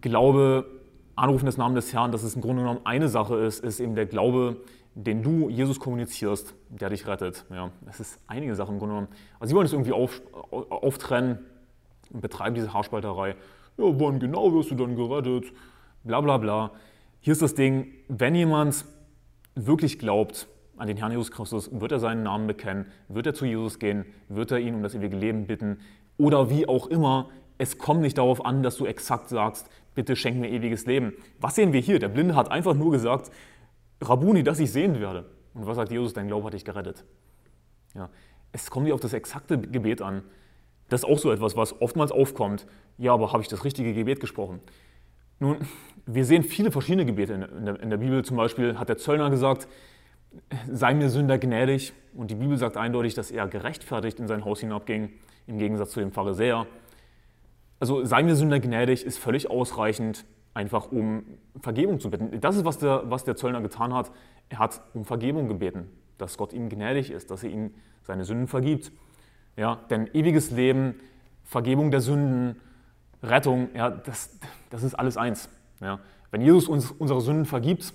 Glaube 0.00 0.66
Anrufen 1.16 1.46
des 1.46 1.56
Namens 1.56 1.84
des 1.84 1.94
Herrn, 1.94 2.12
dass 2.12 2.22
es 2.22 2.34
im 2.34 2.40
Grunde 2.40 2.62
genommen 2.62 2.80
eine 2.84 3.08
Sache 3.08 3.36
ist, 3.36 3.62
ist 3.62 3.80
eben 3.80 3.94
der 3.94 4.06
Glaube, 4.06 4.56
den 4.94 5.22
du 5.22 5.48
Jesus 5.48 5.78
kommunizierst, 5.78 6.54
der 6.68 6.90
dich 6.90 7.06
rettet. 7.06 7.44
Ja, 7.50 7.70
es 7.88 8.00
ist 8.00 8.18
einige 8.26 8.54
Sachen 8.54 8.74
im 8.74 8.78
Grunde 8.78 8.94
genommen. 8.94 9.14
Also 9.38 9.50
sie 9.50 9.56
wollen 9.56 9.66
es 9.66 9.72
irgendwie 9.72 9.92
auf, 9.92 10.20
auftrennen 10.50 11.38
und 12.12 12.20
betreiben 12.20 12.54
diese 12.54 12.72
Haarspalterei. 12.72 13.36
Ja, 13.76 13.84
wann 14.00 14.18
genau 14.18 14.52
wirst 14.52 14.70
du 14.70 14.74
dann 14.74 14.96
gerettet? 14.96 15.52
Bla 16.04 16.20
bla 16.20 16.38
bla. 16.38 16.72
Hier 17.20 17.32
ist 17.32 17.42
das 17.42 17.54
Ding, 17.54 17.88
wenn 18.08 18.34
jemand 18.34 18.84
wirklich 19.54 19.98
glaubt 19.98 20.48
an 20.80 20.88
den 20.88 20.96
Herrn 20.96 21.12
Jesus 21.12 21.30
Christus, 21.30 21.70
wird 21.72 21.92
er 21.92 22.00
seinen 22.00 22.22
Namen 22.22 22.46
bekennen, 22.46 22.86
wird 23.08 23.26
er 23.26 23.34
zu 23.34 23.44
Jesus 23.44 23.78
gehen, 23.78 24.06
wird 24.28 24.50
er 24.50 24.58
ihn 24.58 24.74
um 24.74 24.82
das 24.82 24.94
ewige 24.94 25.16
Leben 25.16 25.46
bitten 25.46 25.78
oder 26.16 26.50
wie 26.50 26.66
auch 26.66 26.86
immer. 26.86 27.28
Es 27.58 27.76
kommt 27.76 28.00
nicht 28.00 28.16
darauf 28.16 28.44
an, 28.44 28.62
dass 28.62 28.76
du 28.76 28.86
exakt 28.86 29.28
sagst, 29.28 29.68
bitte 29.94 30.16
schenk 30.16 30.38
mir 30.38 30.48
ewiges 30.48 30.86
Leben. 30.86 31.12
Was 31.38 31.54
sehen 31.54 31.74
wir 31.74 31.80
hier? 31.80 31.98
Der 31.98 32.08
Blinde 32.08 32.34
hat 32.34 32.50
einfach 32.50 32.74
nur 32.74 32.90
gesagt, 32.90 33.30
Rabuni, 34.00 34.42
dass 34.42 34.58
ich 34.58 34.72
sehen 34.72 35.00
werde. 35.00 35.26
Und 35.52 35.66
was 35.66 35.76
sagt 35.76 35.90
Jesus? 35.90 36.14
Dein 36.14 36.28
Glaube 36.28 36.46
hat 36.46 36.54
dich 36.54 36.64
gerettet. 36.64 37.04
Ja. 37.94 38.08
Es 38.52 38.70
kommt 38.70 38.84
nicht 38.84 38.94
auf 38.94 39.00
das 39.00 39.12
exakte 39.12 39.58
Gebet 39.58 40.00
an. 40.00 40.22
Das 40.88 41.02
ist 41.02 41.08
auch 41.08 41.18
so 41.18 41.30
etwas, 41.30 41.56
was 41.56 41.80
oftmals 41.80 42.10
aufkommt. 42.10 42.66
Ja, 42.96 43.12
aber 43.12 43.32
habe 43.32 43.42
ich 43.42 43.48
das 43.48 43.64
richtige 43.64 43.92
Gebet 43.92 44.20
gesprochen? 44.20 44.60
Nun, 45.38 45.58
wir 46.06 46.24
sehen 46.24 46.42
viele 46.42 46.70
verschiedene 46.70 47.04
Gebete 47.04 47.34
in 47.34 47.66
der, 47.66 47.80
in 47.80 47.90
der 47.90 47.96
Bibel. 47.98 48.24
Zum 48.24 48.36
Beispiel 48.36 48.78
hat 48.78 48.88
der 48.88 48.96
Zöllner 48.96 49.30
gesagt, 49.30 49.68
sei 50.70 50.94
mir 50.94 51.10
Sünder 51.10 51.38
gnädig. 51.38 51.92
Und 52.14 52.30
die 52.30 52.34
Bibel 52.34 52.56
sagt 52.56 52.76
eindeutig, 52.76 53.14
dass 53.14 53.30
er 53.30 53.46
gerechtfertigt 53.48 54.18
in 54.18 54.28
sein 54.28 54.44
Haus 54.44 54.60
hinabging, 54.60 55.10
im 55.46 55.58
Gegensatz 55.58 55.92
zu 55.92 56.00
dem 56.00 56.12
Pharisäer. 56.12 56.66
Also 57.78 58.04
sei 58.04 58.22
mir 58.22 58.36
Sünder 58.36 58.60
gnädig 58.60 59.04
ist 59.04 59.18
völlig 59.18 59.50
ausreichend, 59.50 60.24
einfach 60.54 60.90
um 60.92 61.24
Vergebung 61.60 62.00
zu 62.00 62.10
bitten. 62.10 62.40
Das 62.40 62.56
ist, 62.56 62.64
was 62.64 62.78
der, 62.78 63.04
was 63.06 63.24
der 63.24 63.36
Zöllner 63.36 63.60
getan 63.60 63.94
hat. 63.94 64.10
Er 64.48 64.58
hat 64.58 64.82
um 64.94 65.04
Vergebung 65.04 65.48
gebeten, 65.48 65.88
dass 66.18 66.36
Gott 66.36 66.52
ihm 66.52 66.68
gnädig 66.68 67.10
ist, 67.10 67.30
dass 67.30 67.42
er 67.42 67.50
ihm 67.50 67.72
seine 68.02 68.24
Sünden 68.24 68.48
vergibt. 68.48 68.92
Ja, 69.56 69.76
denn 69.88 70.08
ewiges 70.12 70.50
Leben, 70.50 70.96
Vergebung 71.44 71.90
der 71.90 72.00
Sünden, 72.00 72.60
Rettung, 73.22 73.70
ja, 73.74 73.90
das, 73.90 74.38
das 74.70 74.82
ist 74.82 74.94
alles 74.94 75.16
eins. 75.16 75.48
Ja. 75.80 76.00
Wenn 76.30 76.42
Jesus 76.42 76.68
uns 76.68 76.90
unsere 76.90 77.20
Sünden 77.20 77.44
vergibt, 77.44 77.92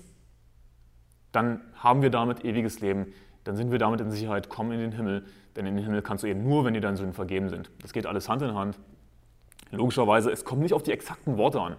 dann 1.36 1.60
haben 1.74 2.00
wir 2.00 2.10
damit 2.10 2.44
ewiges 2.44 2.80
Leben. 2.80 3.12
Dann 3.44 3.56
sind 3.56 3.70
wir 3.70 3.78
damit 3.78 4.00
in 4.00 4.10
Sicherheit, 4.10 4.48
kommen 4.48 4.72
in 4.72 4.80
den 4.80 4.92
Himmel. 4.92 5.24
Denn 5.54 5.66
in 5.66 5.76
den 5.76 5.84
Himmel 5.84 6.02
kannst 6.02 6.24
du 6.24 6.28
eben 6.28 6.42
nur, 6.42 6.64
wenn 6.64 6.74
dir 6.74 6.80
deine 6.80 6.96
Sünden 6.96 7.14
vergeben 7.14 7.50
sind. 7.50 7.70
Das 7.82 7.92
geht 7.92 8.06
alles 8.06 8.28
Hand 8.28 8.42
in 8.42 8.54
Hand. 8.54 8.78
Logischerweise, 9.70 10.30
es 10.30 10.44
kommt 10.44 10.62
nicht 10.62 10.72
auf 10.72 10.82
die 10.82 10.92
exakten 10.92 11.36
Worte 11.36 11.60
an. 11.60 11.76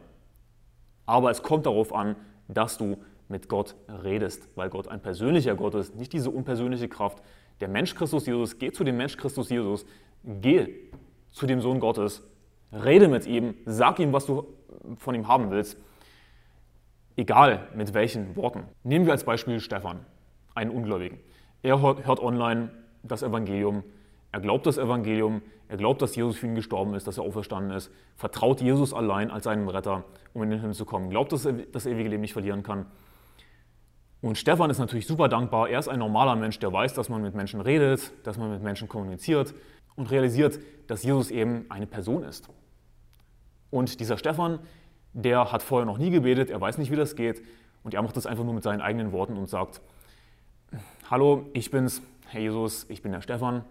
Aber 1.08 1.32
es 1.32 1.42
kommt 1.42 1.66
darauf 1.66 1.94
an, 1.94 2.16
dass 2.48 2.78
du 2.78 2.98
mit 3.30 3.50
Gott 3.50 3.76
redest, 4.04 4.48
weil 4.56 4.70
Gott 4.70 4.88
ein 4.88 5.02
persönlicher 5.02 5.56
Gott 5.56 5.74
ist, 5.74 5.96
nicht 5.96 6.14
diese 6.14 6.30
unpersönliche 6.30 6.88
Kraft. 6.88 7.22
Der 7.60 7.68
Mensch 7.68 7.96
Christus 7.96 8.26
Jesus, 8.26 8.60
geh 8.60 8.72
zu 8.72 8.84
dem 8.84 8.98
Mensch 8.98 9.18
Christus 9.18 9.50
Jesus, 9.50 9.86
geh 10.24 10.68
zu 11.32 11.48
dem 11.48 11.62
Sohn 11.62 11.80
Gottes, 11.80 12.24
rede 12.72 13.08
mit 13.08 13.26
ihm, 13.26 13.56
sag 13.66 14.00
ihm, 14.00 14.14
was 14.14 14.26
du 14.26 14.46
von 14.98 15.16
ihm 15.16 15.28
haben 15.28 15.50
willst, 15.50 15.78
egal 17.18 17.68
mit 17.76 17.94
welchen 17.94 18.36
Worten. 18.38 18.64
Nehmen 18.84 19.06
wir 19.06 19.12
als 19.12 19.26
Beispiel 19.26 19.60
Stefan, 19.60 20.00
einen 20.56 20.72
Ungläubigen. 20.72 21.20
Er 21.62 21.82
hört 21.82 22.20
online 22.22 22.70
das 23.04 23.24
Evangelium, 23.24 23.84
er 24.32 24.40
glaubt 24.40 24.66
das 24.66 24.78
Evangelium, 24.78 25.42
er 25.68 25.78
glaubt, 25.78 26.02
dass 26.02 26.16
Jesus 26.16 26.38
für 26.38 26.48
ihn 26.48 26.56
gestorben 26.56 26.94
ist, 26.94 27.08
dass 27.08 27.18
er 27.18 27.24
auferstanden 27.24 27.76
ist, 27.76 27.92
vertraut 28.16 28.62
Jesus 28.62 28.94
allein 28.94 29.32
als 29.32 29.44
seinem 29.44 29.68
Retter, 29.68 30.06
um 30.34 30.44
in 30.44 30.50
den 30.50 30.62
Himmel 30.62 30.76
zu 30.76 30.86
kommen, 30.86 31.10
glaubt, 31.10 31.32
dass 31.34 31.46
er 31.46 31.54
das 31.54 31.86
ewige 31.86 32.10
Leben 32.10 32.22
nicht 32.22 32.34
verlieren 32.34 32.64
kann. 32.64 32.86
Und 34.22 34.38
Stefan 34.38 34.70
ist 34.70 34.80
natürlich 34.80 35.06
super 35.06 35.28
dankbar. 35.28 35.70
Er 35.70 35.80
ist 35.80 35.88
ein 35.88 36.00
normaler 36.00 36.36
Mensch, 36.36 36.58
der 36.60 36.72
weiß, 36.72 36.94
dass 36.94 37.10
man 37.10 37.22
mit 37.22 37.36
Menschen 37.36 37.62
redet, 37.62 38.12
dass 38.26 38.38
man 38.38 38.50
mit 38.50 38.64
Menschen 38.64 38.88
kommuniziert 38.88 39.54
und 39.96 40.10
realisiert, 40.10 40.60
dass 40.88 41.04
Jesus 41.04 41.32
eben 41.32 41.66
eine 41.70 41.86
Person 41.86 42.24
ist. 42.24 42.50
Und 43.70 44.00
dieser 44.00 44.18
Stefan, 44.18 44.60
der 45.18 45.52
hat 45.52 45.64
vorher 45.64 45.86
noch 45.86 45.98
nie 45.98 46.12
gebetet, 46.12 46.50
er 46.52 46.62
weiß 46.62 46.78
nicht, 46.78 46.92
wie 46.92 46.96
das 46.96 47.16
geht 47.16 47.42
und 47.84 47.94
er 47.94 48.02
macht 48.04 48.16
das 48.16 48.28
einfach 48.28 48.44
nur 48.44 48.54
mit 48.54 48.64
seinen 48.64 48.82
eigenen 48.82 49.12
Worten 49.12 49.36
und 49.36 49.48
sagt, 49.48 49.82
Hallo, 51.10 51.46
ich 51.54 51.72
bin's, 51.72 52.02
Herr 52.28 52.42
Jesus, 52.42 52.86
ich 52.90 53.02
bin 53.02 53.14
der 53.14 53.22
Stefan. 53.22 53.64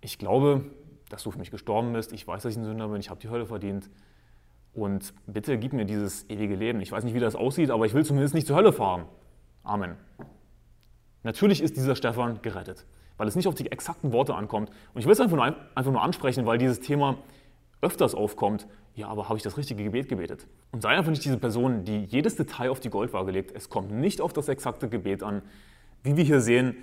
Ich 0.00 0.18
glaube, 0.18 0.64
dass 1.08 1.22
du 1.22 1.30
für 1.30 1.38
mich 1.38 1.50
gestorben 1.50 1.92
bist. 1.92 2.12
Ich 2.12 2.26
weiß, 2.26 2.42
dass 2.42 2.52
ich 2.52 2.58
ein 2.58 2.64
Sünder 2.64 2.88
bin. 2.88 3.00
Ich 3.00 3.10
habe 3.10 3.20
die 3.20 3.28
Hölle 3.28 3.46
verdient. 3.46 3.88
Und 4.74 5.14
bitte 5.26 5.56
gib 5.56 5.72
mir 5.72 5.84
dieses 5.84 6.28
ewige 6.28 6.56
Leben. 6.56 6.80
Ich 6.80 6.92
weiß 6.92 7.04
nicht, 7.04 7.14
wie 7.14 7.20
das 7.20 7.36
aussieht, 7.36 7.70
aber 7.70 7.86
ich 7.86 7.94
will 7.94 8.04
zumindest 8.04 8.34
nicht 8.34 8.46
zur 8.46 8.56
Hölle 8.56 8.72
fahren. 8.72 9.04
Amen. 9.62 9.94
Natürlich 11.22 11.62
ist 11.62 11.76
dieser 11.76 11.94
Stefan 11.94 12.42
gerettet, 12.42 12.84
weil 13.16 13.28
es 13.28 13.36
nicht 13.36 13.46
auf 13.46 13.54
die 13.54 13.70
exakten 13.70 14.12
Worte 14.12 14.34
ankommt. 14.34 14.70
Und 14.94 15.00
ich 15.00 15.06
will 15.06 15.12
es 15.12 15.20
einfach 15.20 15.36
nur, 15.36 15.44
einfach 15.44 15.92
nur 15.92 16.02
ansprechen, 16.02 16.44
weil 16.44 16.58
dieses 16.58 16.80
Thema 16.80 17.16
öfters 17.80 18.14
aufkommt. 18.14 18.66
Ja, 18.94 19.08
aber 19.08 19.28
habe 19.28 19.36
ich 19.36 19.42
das 19.42 19.56
richtige 19.56 19.84
Gebet 19.84 20.08
gebetet? 20.08 20.46
Und 20.72 20.82
sei 20.82 20.90
einfach 20.90 21.10
nicht 21.10 21.24
diese 21.24 21.38
Person, 21.38 21.84
die 21.84 22.04
jedes 22.04 22.36
Detail 22.36 22.70
auf 22.70 22.80
die 22.80 22.90
Goldwaage 22.90 23.30
legt. 23.30 23.54
Es 23.54 23.68
kommt 23.68 23.92
nicht 23.92 24.20
auf 24.20 24.32
das 24.32 24.48
exakte 24.48 24.88
Gebet 24.88 25.22
an. 25.22 25.42
Wie 26.02 26.16
wir 26.16 26.24
hier 26.24 26.40
sehen, 26.40 26.76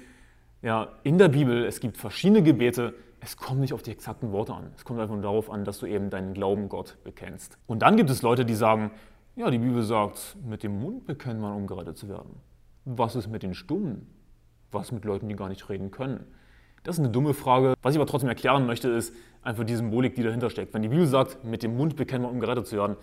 ja, 0.61 0.87
in 1.03 1.17
der 1.17 1.27
Bibel, 1.27 1.65
es 1.65 1.79
gibt 1.79 1.97
verschiedene 1.97 2.41
Gebete, 2.41 2.93
es 3.19 3.37
kommt 3.37 3.59
nicht 3.59 3.73
auf 3.73 3.81
die 3.81 3.91
exakten 3.91 4.31
Worte 4.31 4.53
an. 4.53 4.71
Es 4.75 4.85
kommt 4.85 4.99
einfach 4.99 5.15
nur 5.15 5.23
darauf 5.23 5.49
an, 5.49 5.65
dass 5.65 5.79
du 5.79 5.85
eben 5.85 6.09
deinen 6.09 6.33
Glauben 6.33 6.69
Gott 6.69 6.97
bekennst. 7.03 7.57
Und 7.67 7.81
dann 7.81 7.97
gibt 7.97 8.09
es 8.09 8.21
Leute, 8.21 8.45
die 8.45 8.55
sagen, 8.55 8.91
ja, 9.35 9.49
die 9.51 9.57
Bibel 9.57 9.83
sagt, 9.83 10.37
mit 10.45 10.63
dem 10.63 10.79
Mund 10.79 11.05
bekennt 11.05 11.41
man, 11.41 11.53
um 11.53 11.67
gerettet 11.67 11.97
zu 11.97 12.07
werden. 12.07 12.39
Was 12.85 13.15
ist 13.15 13.27
mit 13.27 13.43
den 13.43 13.53
Stummen? 13.53 14.07
Was 14.71 14.91
mit 14.91 15.05
Leuten, 15.05 15.27
die 15.27 15.35
gar 15.35 15.49
nicht 15.49 15.67
reden 15.69 15.91
können? 15.91 16.25
Das 16.83 16.95
ist 16.95 16.99
eine 16.99 17.09
dumme 17.09 17.33
Frage. 17.33 17.73
Was 17.81 17.95
ich 17.95 17.99
aber 17.99 18.07
trotzdem 18.07 18.29
erklären 18.29 18.65
möchte, 18.65 18.89
ist 18.89 19.13
einfach 19.45 19.63
die 19.63 19.75
Symbolik, 19.75 20.15
die 20.15 20.23
dahinter 20.23 20.49
steckt. 20.49 20.73
Wenn 20.73 20.81
die 20.81 20.89
Bibel 20.89 21.05
sagt, 21.05 21.43
mit 21.43 21.63
dem 21.63 21.77
Mund 21.77 21.95
bekennt 21.95 22.23
man, 22.23 22.31
um 22.31 22.39
gerettet 22.39 22.67
zu 22.67 22.75
werden, 22.75 22.97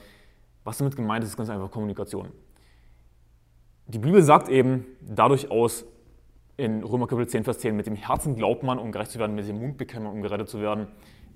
was 0.65 0.79
damit 0.79 0.97
gemeint 0.97 1.25
ist, 1.25 1.31
ist 1.31 1.37
ganz 1.37 1.51
einfach 1.51 1.71
Kommunikation. 1.71 2.29
Die 3.87 3.99
Bibel 3.99 4.23
sagt 4.23 4.49
eben 4.49 4.87
dadurch 5.01 5.51
aus, 5.51 5.85
in 6.57 6.85
Römer 6.85 7.07
Kapitel 7.07 7.29
10, 7.29 7.45
Vers 7.45 7.59
10, 7.59 7.75
mit 7.75 7.87
dem 7.87 7.97
Herzen 7.97 8.37
glaubt 8.37 8.63
man, 8.63 8.79
um 8.79 8.93
gerecht 8.93 9.11
zu 9.11 9.19
werden, 9.19 9.35
mit 9.35 9.49
dem 9.49 9.59
Mund 9.59 9.79
bekennt 9.79 10.05
man, 10.05 10.13
um 10.13 10.23
gerettet 10.23 10.49
zu 10.49 10.61
werden, 10.61 10.87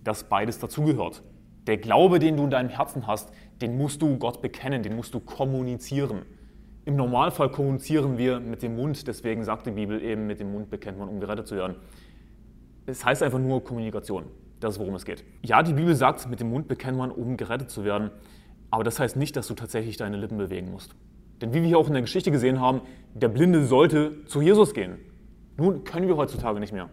dass 0.04 0.24
beides 0.24 0.58
dazugehört. 0.58 1.22
Der 1.66 1.78
Glaube, 1.78 2.18
den 2.18 2.36
du 2.36 2.44
in 2.44 2.50
deinem 2.50 2.68
Herzen 2.68 3.06
hast, 3.06 3.32
den 3.60 3.76
musst 3.76 4.02
du 4.02 4.18
Gott 4.18 4.42
bekennen, 4.42 4.82
den 4.82 4.94
musst 4.94 5.14
du 5.14 5.20
kommunizieren. 5.20 6.22
Im 6.84 6.94
Normalfall 6.94 7.50
kommunizieren 7.50 8.18
wir 8.18 8.38
mit 8.38 8.62
dem 8.62 8.76
Mund, 8.76 9.06
deswegen 9.08 9.42
sagt 9.42 9.66
die 9.66 9.72
Bibel 9.72 10.00
eben, 10.00 10.26
mit 10.28 10.38
dem 10.38 10.52
Mund 10.52 10.70
bekennt 10.70 10.98
man, 10.98 11.08
um 11.08 11.18
gerettet 11.18 11.48
zu 11.48 11.56
werden. 11.56 11.76
Es 12.86 13.04
heißt 13.04 13.22
einfach 13.24 13.40
nur 13.40 13.64
Kommunikation. 13.64 14.26
Das 14.60 14.74
ist, 14.74 14.80
worum 14.80 14.94
es 14.94 15.04
geht. 15.04 15.24
Ja, 15.42 15.62
die 15.62 15.74
Bibel 15.74 15.94
sagt, 15.94 16.28
mit 16.28 16.40
dem 16.40 16.50
Mund 16.50 16.68
bekennt 16.68 16.96
man, 16.96 17.10
um 17.10 17.36
gerettet 17.36 17.70
zu 17.70 17.84
werden. 17.84 18.10
Aber 18.70 18.84
das 18.84 18.98
heißt 18.98 19.16
nicht, 19.16 19.36
dass 19.36 19.46
du 19.46 19.54
tatsächlich 19.54 19.96
deine 19.96 20.16
Lippen 20.16 20.38
bewegen 20.38 20.70
musst. 20.70 20.94
Denn 21.40 21.52
wie 21.52 21.60
wir 21.60 21.68
hier 21.68 21.78
auch 21.78 21.88
in 21.88 21.92
der 21.92 22.02
Geschichte 22.02 22.30
gesehen 22.30 22.60
haben, 22.60 22.80
der 23.14 23.28
Blinde 23.28 23.66
sollte 23.66 24.24
zu 24.24 24.40
Jesus 24.40 24.72
gehen. 24.72 24.98
Nun 25.58 25.84
können 25.84 26.08
wir 26.08 26.16
heutzutage 26.16 26.60
nicht 26.60 26.72
mehr. 26.72 26.88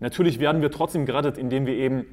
Natürlich 0.00 0.38
werden 0.40 0.62
wir 0.62 0.70
trotzdem 0.70 1.06
gerettet, 1.06 1.38
indem 1.38 1.66
wir 1.66 1.74
eben 1.74 2.04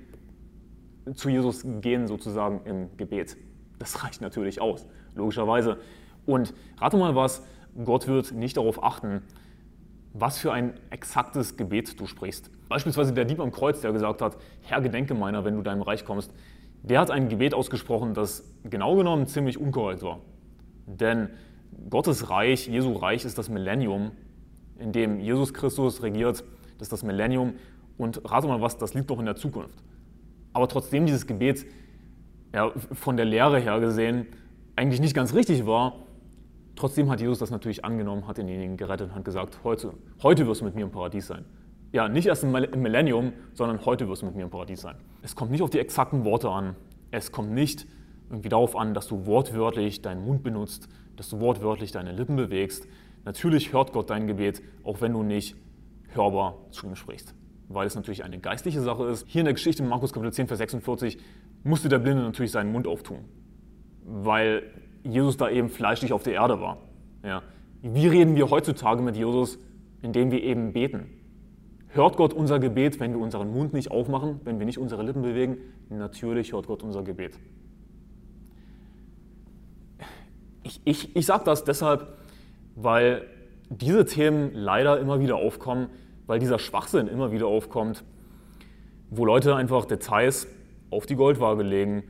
zu 1.14 1.30
Jesus 1.30 1.66
gehen, 1.82 2.08
sozusagen 2.08 2.62
im 2.66 2.98
Gebet. 2.98 3.38
Das 3.80 4.04
reicht 4.04 4.22
natürlich 4.22 4.62
aus, 4.62 4.86
logischerweise. 5.16 5.78
Und 6.26 6.54
rate 6.78 6.98
mal 6.98 7.16
was, 7.16 7.44
Gott 7.84 8.08
wird 8.08 8.32
nicht 8.34 8.58
darauf 8.58 8.84
achten, 8.84 9.22
was 10.14 10.38
für 10.38 10.52
ein 10.52 10.74
exaktes 10.90 11.58
Gebet 11.58 12.00
du 12.00 12.08
sprichst. 12.08 12.50
Beispielsweise 12.68 13.14
der 13.14 13.26
Dieb 13.26 13.40
am 13.40 13.52
Kreuz, 13.52 13.82
der 13.82 13.92
gesagt 13.92 14.22
hat, 14.22 14.38
Herr, 14.62 14.82
gedenke 14.82 15.14
meiner, 15.14 15.46
wenn 15.46 15.56
du 15.56 15.62
deinem 15.62 15.82
Reich 15.82 16.06
kommst, 16.06 16.34
der 16.82 17.00
hat 17.00 17.12
ein 17.12 17.30
Gebet 17.30 17.54
ausgesprochen, 17.54 18.14
das 18.14 18.44
genau 18.64 18.96
genommen 18.96 19.28
ziemlich 19.28 19.58
unkorrekt 19.60 20.02
war. 20.02 20.20
Denn 20.86 21.30
Gottes 21.90 22.30
Reich, 22.30 22.68
Jesu 22.68 22.94
Reich 22.94 23.26
ist 23.26 23.38
das 23.38 23.50
Millennium, 23.50 24.12
in 24.78 24.92
dem 24.92 25.20
Jesus 25.20 25.54
Christus 25.54 26.02
regiert. 26.02 26.44
Das 26.78 26.88
ist 26.88 26.94
das 26.94 27.04
Millennium. 27.04 27.54
Und 27.98 28.22
rate 28.30 28.48
mal 28.48 28.62
was, 28.62 28.78
das 28.78 28.94
liegt 28.94 29.10
doch 29.10 29.20
in 29.20 29.26
der 29.26 29.36
Zukunft. 29.36 29.78
Aber 30.54 30.68
trotzdem 30.68 31.06
dieses 31.06 31.28
Gebet 31.28 31.66
ja, 32.54 32.72
von 32.94 33.18
der 33.18 33.26
Lehre 33.26 33.60
her 33.60 33.80
gesehen 33.80 34.28
eigentlich 34.76 35.02
nicht 35.02 35.14
ganz 35.14 35.34
richtig 35.34 35.66
war, 35.66 36.06
trotzdem 36.80 37.10
hat 37.10 37.22
Jesus 37.22 37.40
das 37.40 37.52
natürlich 37.52 37.86
angenommen, 37.86 38.26
hat 38.28 38.38
denjenigen 38.38 38.78
gerettet 38.78 39.10
und 39.10 39.16
hat 39.16 39.26
gesagt, 39.26 39.60
heute, 39.64 39.94
heute 40.24 40.48
wirst 40.48 40.62
du 40.62 40.66
mit 40.66 40.76
mir 40.76 40.84
im 40.84 40.92
Paradies 40.92 41.28
sein. 41.28 41.46
Ja, 41.92 42.08
nicht 42.08 42.28
erst 42.28 42.44
im 42.44 42.52
Millennium, 42.52 43.34
sondern 43.54 43.86
heute 43.86 44.08
wirst 44.08 44.22
du 44.22 44.28
mit 44.28 44.36
mir 44.36 44.44
im 44.44 44.50
Paradies 44.50 44.82
sein. 44.82 44.96
Es 45.22 45.36
kommt 45.36 45.52
nicht 45.52 45.62
auf 45.62 45.70
die 45.70 45.80
exakten 45.80 46.24
Worte 46.24 46.50
an. 46.50 46.76
Es 47.12 47.32
kommt 47.32 47.52
nicht 47.52 47.88
irgendwie 48.30 48.50
darauf 48.50 48.76
an, 48.76 48.94
dass 48.94 49.08
du 49.08 49.26
wortwörtlich 49.26 50.02
deinen 50.02 50.24
Mund 50.24 50.44
benutzt, 50.44 50.88
dass 51.16 51.30
du 51.30 51.40
wortwörtlich 51.40 51.92
deine 51.92 52.12
Lippen 52.12 52.36
bewegst. 52.36 52.88
Natürlich 53.26 53.74
hört 53.74 53.92
Gott 53.92 54.10
dein 54.12 54.28
Gebet, 54.28 54.62
auch 54.84 55.02
wenn 55.02 55.14
du 55.14 55.24
nicht 55.24 55.56
hörbar 56.14 56.58
zu 56.70 56.88
ihm 56.88 56.96
sprichst, 56.96 57.34
weil 57.68 57.88
es 57.88 57.96
natürlich 57.96 58.24
eine 58.24 58.40
geistliche 58.40 58.82
Sache 58.82 59.06
ist. 59.06 59.26
Hier 59.28 59.42
in 59.42 59.46
der 59.46 59.54
Geschichte 59.54 59.84
in 59.84 59.90
Markus 59.90 60.14
Kapitel 60.14 60.32
10, 60.32 60.48
Vers 60.48 60.60
46 60.60 61.18
musste 61.64 61.90
der 61.90 62.00
Blinde 62.00 62.24
natürlich 62.24 62.52
seinen 62.52 62.72
Mund 62.72 62.88
auftun, 62.88 63.26
weil 64.06 64.64
Jesus 65.04 65.38
da 65.38 65.50
eben 65.50 65.70
fleischlich 65.70 66.14
auf 66.14 66.24
der 66.24 66.34
Erde 66.34 66.60
war. 66.60 66.78
Ja. 67.24 67.42
Wie 67.82 68.08
reden 68.08 68.36
wir 68.36 68.50
heutzutage 68.50 69.02
mit 69.02 69.16
Jesus? 69.16 69.58
Indem 70.02 70.32
wir 70.32 70.44
eben 70.44 70.74
beten. 70.74 71.08
Hört 71.90 72.18
Gott 72.18 72.34
unser 72.34 72.60
Gebet, 72.60 73.00
wenn 73.00 73.14
wir 73.14 73.20
unseren 73.20 73.52
Mund 73.52 73.74
nicht 73.74 73.90
aufmachen, 73.90 74.40
wenn 74.44 74.60
wir 74.60 74.66
nicht 74.66 74.78
unsere 74.78 75.04
Lippen 75.04 75.24
bewegen? 75.24 75.58
Natürlich 75.90 76.54
hört 76.54 76.68
Gott 76.68 76.84
unser 76.84 77.04
Gebet. 77.04 77.38
Ich, 80.64 80.82
ich, 80.86 81.16
ich 81.16 81.26
sage 81.26 81.44
das 81.46 81.64
deshalb, 81.64 82.16
weil 82.76 83.26
diese 83.70 84.06
Themen 84.06 84.52
leider 84.54 85.00
immer 85.00 85.20
wieder 85.20 85.38
aufkommen, 85.38 85.88
weil 86.28 86.40
dieser 86.40 86.60
Schwachsinn 86.60 87.08
immer 87.08 87.32
wieder 87.32 87.48
aufkommt, 87.48 88.04
wo 89.10 89.26
Leute 89.26 89.56
einfach 89.56 89.86
Details 89.86 90.48
auf 90.92 91.08
die 91.08 91.16
Goldwaage 91.16 91.64
legen 91.64 92.04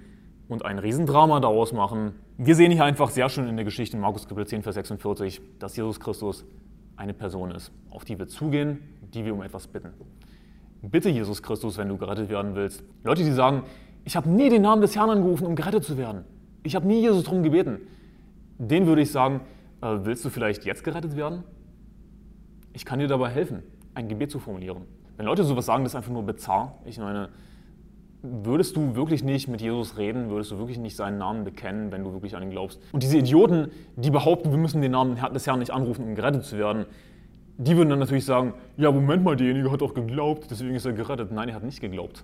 und 0.49 0.65
ein 0.65 0.78
Riesendrama 0.78 1.39
daraus 1.39 1.71
machen. 1.71 2.15
Wir 2.41 2.56
sehen 2.56 2.71
hier 2.71 2.86
einfach 2.86 3.10
sehr 3.10 3.28
schön 3.28 3.49
in 3.49 3.58
der 3.58 3.65
Geschichte 3.65 3.97
in 3.97 4.02
Markus 4.02 4.25
Kapitel 4.25 4.47
10, 4.47 4.63
Vers 4.63 4.75
46, 4.75 5.41
dass 5.60 5.75
Jesus 5.75 5.99
Christus 5.99 6.45
eine 6.95 7.13
Person 7.13 7.52
ist, 7.52 7.69
auf 7.89 8.06
die 8.06 8.17
wir 8.17 8.30
zugehen, 8.30 8.80
die 9.13 9.25
wir 9.25 9.34
um 9.34 9.41
etwas 9.41 9.67
bitten. 9.67 9.89
Bitte 10.82 11.10
Jesus 11.10 11.43
Christus, 11.43 11.78
wenn 11.78 11.89
du 11.89 11.97
gerettet 11.97 12.30
werden 12.30 12.56
willst. 12.56 12.82
Leute, 13.04 13.25
die 13.25 13.34
sagen, 13.34 13.63
ich 14.06 14.15
habe 14.15 14.30
nie 14.30 14.49
den 14.49 14.62
Namen 14.62 14.82
des 14.82 14.95
Herrn 14.95 15.10
angerufen, 15.10 15.47
um 15.47 15.56
gerettet 15.58 15.84
zu 15.84 15.97
werden. 15.97 16.23
Ich 16.63 16.78
habe 16.78 16.88
nie 16.88 17.02
Jesus 17.02 17.25
darum 17.25 17.43
gebeten. 17.43 17.82
Den 18.58 18.88
würde 18.88 19.02
ich 19.02 19.12
sagen, 19.12 19.41
äh, 19.82 19.97
willst 20.04 20.23
du 20.23 20.30
vielleicht 20.30 20.63
jetzt 20.63 20.86
gerettet 20.86 21.17
werden? 21.17 21.43
Ich 22.71 22.86
kann 22.86 22.99
dir 22.99 23.10
dabei 23.10 23.32
helfen, 23.32 23.63
ein 23.95 24.08
Gebet 24.08 24.32
zu 24.32 24.39
formulieren. 24.39 24.84
Wenn 25.17 25.25
Leute 25.25 25.43
sowas 25.43 25.65
sagen, 25.65 25.84
das 25.84 25.91
ist 25.91 25.97
einfach 25.97 26.13
nur 26.13 26.23
bizarr. 26.23 26.80
Ich 26.86 26.99
meine, 26.99 27.32
würdest 28.21 28.75
du 28.75 28.95
wirklich 28.95 29.23
nicht 29.23 29.47
mit 29.47 29.62
Jesus 29.62 29.97
reden, 29.97 30.29
würdest 30.29 30.51
du 30.51 30.58
wirklich 30.58 30.77
nicht 30.77 30.95
seinen 30.95 31.17
Namen 31.17 31.45
bekennen, 31.45 31.91
wenn 31.91 32.03
du 32.03 32.12
wirklich 32.12 32.36
an 32.36 32.43
ihn 32.43 32.51
glaubst. 32.51 32.82
Und 32.91 33.03
diese 33.03 33.17
Idioten, 33.17 33.71
die 33.95 34.12
behaupten, 34.12 34.51
wir 34.51 34.58
müssen 34.58 34.82
den 34.82 34.91
Namen 34.91 35.17
des 35.34 35.47
Herrn 35.47 35.60
nicht 35.60 35.71
anrufen, 35.71 36.03
um 36.03 36.15
gerettet 36.15 36.43
zu 36.43 36.58
werden, 36.58 36.86
die 37.58 37.75
würden 37.75 37.89
dann 37.89 37.99
natürlich 37.99 38.25
sagen, 38.25 38.53
ja, 38.77 38.91
Moment 38.91 39.23
mal, 39.23 39.36
derjenige 39.36 39.71
hat 39.71 39.82
doch 39.82 39.93
geglaubt, 39.93 40.47
deswegen 40.49 40.75
ist 40.75 40.86
er 40.86 40.93
gerettet. 40.93 41.32
Nein, 41.32 41.49
er 41.49 41.55
hat 41.55 41.63
nicht 41.63 41.82
geglaubt. 41.82 42.23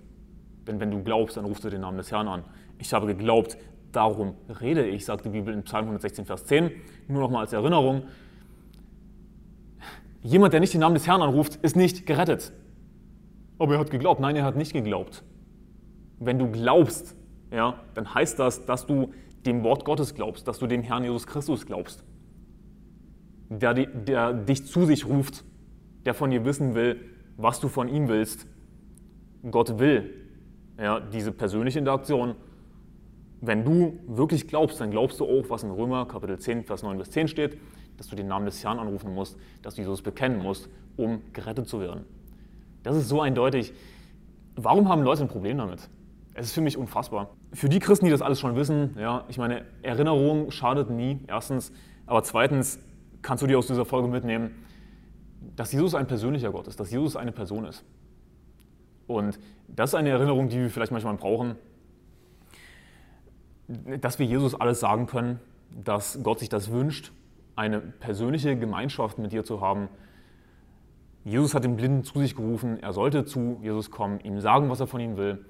Denn 0.67 0.79
wenn 0.79 0.91
du 0.91 1.03
glaubst, 1.03 1.37
dann 1.37 1.45
rufst 1.45 1.63
du 1.63 1.69
den 1.69 1.81
Namen 1.81 1.97
des 1.97 2.11
Herrn 2.11 2.27
an. 2.27 2.43
Ich 2.79 2.93
habe 2.93 3.05
geglaubt, 3.05 3.57
darum 3.91 4.35
rede 4.61 4.85
ich, 4.87 5.05
sagt 5.05 5.25
die 5.25 5.29
Bibel 5.29 5.53
in 5.53 5.63
Psalm 5.63 5.85
116, 5.85 6.25
Vers 6.25 6.45
10. 6.45 6.71
Nur 7.07 7.21
noch 7.21 7.29
mal 7.29 7.41
als 7.41 7.53
Erinnerung. 7.53 8.03
Jemand, 10.23 10.53
der 10.53 10.59
nicht 10.59 10.73
den 10.73 10.81
Namen 10.81 10.95
des 10.95 11.05
Herrn 11.05 11.21
anruft, 11.21 11.57
ist 11.57 11.75
nicht 11.75 12.05
gerettet. 12.05 12.51
Aber 13.59 13.73
er 13.73 13.79
hat 13.79 13.91
geglaubt. 13.91 14.19
Nein, 14.19 14.35
er 14.35 14.43
hat 14.43 14.55
nicht 14.55 14.73
geglaubt. 14.73 15.23
Wenn 16.25 16.39
du 16.39 16.49
glaubst, 16.51 17.15
ja, 17.51 17.79
dann 17.93 18.13
heißt 18.13 18.39
das, 18.39 18.65
dass 18.65 18.85
du 18.85 19.11
dem 19.45 19.63
Wort 19.63 19.85
Gottes 19.85 20.15
glaubst, 20.15 20.47
dass 20.47 20.59
du 20.59 20.67
dem 20.67 20.81
Herrn 20.81 21.03
Jesus 21.03 21.27
Christus 21.27 21.65
glaubst, 21.65 22.03
der, 23.49 23.73
der 23.73 24.33
dich 24.33 24.65
zu 24.65 24.85
sich 24.85 25.05
ruft, 25.05 25.43
der 26.05 26.13
von 26.13 26.31
dir 26.31 26.43
wissen 26.45 26.73
will, 26.73 26.99
was 27.37 27.59
du 27.59 27.67
von 27.67 27.87
ihm 27.87 28.07
willst. 28.07 28.47
Gott 29.49 29.77
will 29.77 30.09
ja, 30.79 30.99
diese 30.99 31.31
persönliche 31.31 31.79
Interaktion. 31.79 32.35
Wenn 33.41 33.63
du 33.63 33.99
wirklich 34.07 34.47
glaubst, 34.47 34.81
dann 34.81 34.89
glaubst 34.89 35.19
du 35.19 35.25
auch, 35.25 35.49
was 35.49 35.63
in 35.63 35.69
Römer 35.69 36.07
Kapitel 36.07 36.39
10, 36.39 36.63
Vers 36.63 36.81
9 36.83 36.97
bis 36.97 37.11
10 37.11 37.27
steht, 37.27 37.59
dass 37.97 38.07
du 38.07 38.15
den 38.15 38.27
Namen 38.27 38.45
des 38.45 38.63
Herrn 38.63 38.79
anrufen 38.79 39.13
musst, 39.13 39.37
dass 39.61 39.75
du 39.75 39.81
Jesus 39.81 40.01
bekennen 40.01 40.41
musst, 40.41 40.69
um 40.97 41.21
gerettet 41.33 41.67
zu 41.67 41.79
werden. 41.79 42.05
Das 42.83 42.95
ist 42.95 43.09
so 43.09 43.21
eindeutig. 43.21 43.73
Warum 44.55 44.89
haben 44.89 45.03
Leute 45.03 45.23
ein 45.23 45.27
Problem 45.27 45.57
damit? 45.57 45.89
Es 46.37 46.47
ist 46.47 46.53
für 46.53 46.61
mich 46.61 46.77
unfassbar. 46.77 47.29
Für 47.53 47.69
die 47.69 47.79
Christen, 47.79 48.05
die 48.05 48.11
das 48.11 48.21
alles 48.21 48.41
schon 48.41 48.57
wissen, 48.57 48.93
ja, 48.99 49.23
ich 49.29 49.37
meine, 49.37 49.63
Erinnerung 49.81 50.51
schadet 50.51 50.89
nie, 50.89 51.21
erstens. 51.27 51.71
Aber 52.05 52.23
zweitens 52.23 52.77
kannst 53.21 53.41
du 53.41 53.47
dir 53.47 53.57
aus 53.57 53.67
dieser 53.67 53.85
Folge 53.85 54.09
mitnehmen, 54.09 54.65
dass 55.55 55.71
Jesus 55.71 55.95
ein 55.95 56.07
persönlicher 56.07 56.51
Gott 56.51 56.67
ist, 56.67 56.77
dass 56.77 56.91
Jesus 56.91 57.15
eine 57.15 57.31
Person 57.31 57.63
ist. 57.63 57.85
Und 59.07 59.39
das 59.69 59.91
ist 59.91 59.95
eine 59.95 60.09
Erinnerung, 60.09 60.49
die 60.49 60.59
wir 60.59 60.69
vielleicht 60.69 60.91
manchmal 60.91 61.15
brauchen, 61.15 61.55
dass 64.01 64.19
wir 64.19 64.25
Jesus 64.25 64.55
alles 64.55 64.81
sagen 64.81 65.07
können, 65.07 65.39
dass 65.85 66.19
Gott 66.21 66.39
sich 66.39 66.49
das 66.49 66.69
wünscht, 66.69 67.13
eine 67.55 67.79
persönliche 67.79 68.57
Gemeinschaft 68.57 69.19
mit 69.19 69.31
dir 69.31 69.45
zu 69.45 69.61
haben. 69.61 69.87
Jesus 71.23 71.55
hat 71.55 71.63
den 71.63 71.77
Blinden 71.77 72.03
zu 72.03 72.19
sich 72.19 72.35
gerufen, 72.35 72.77
er 72.83 72.91
sollte 72.91 73.23
zu 73.23 73.57
Jesus 73.61 73.89
kommen, 73.89 74.19
ihm 74.19 74.41
sagen, 74.41 74.69
was 74.69 74.81
er 74.81 74.87
von 74.87 74.99
ihm 74.99 75.15
will 75.15 75.45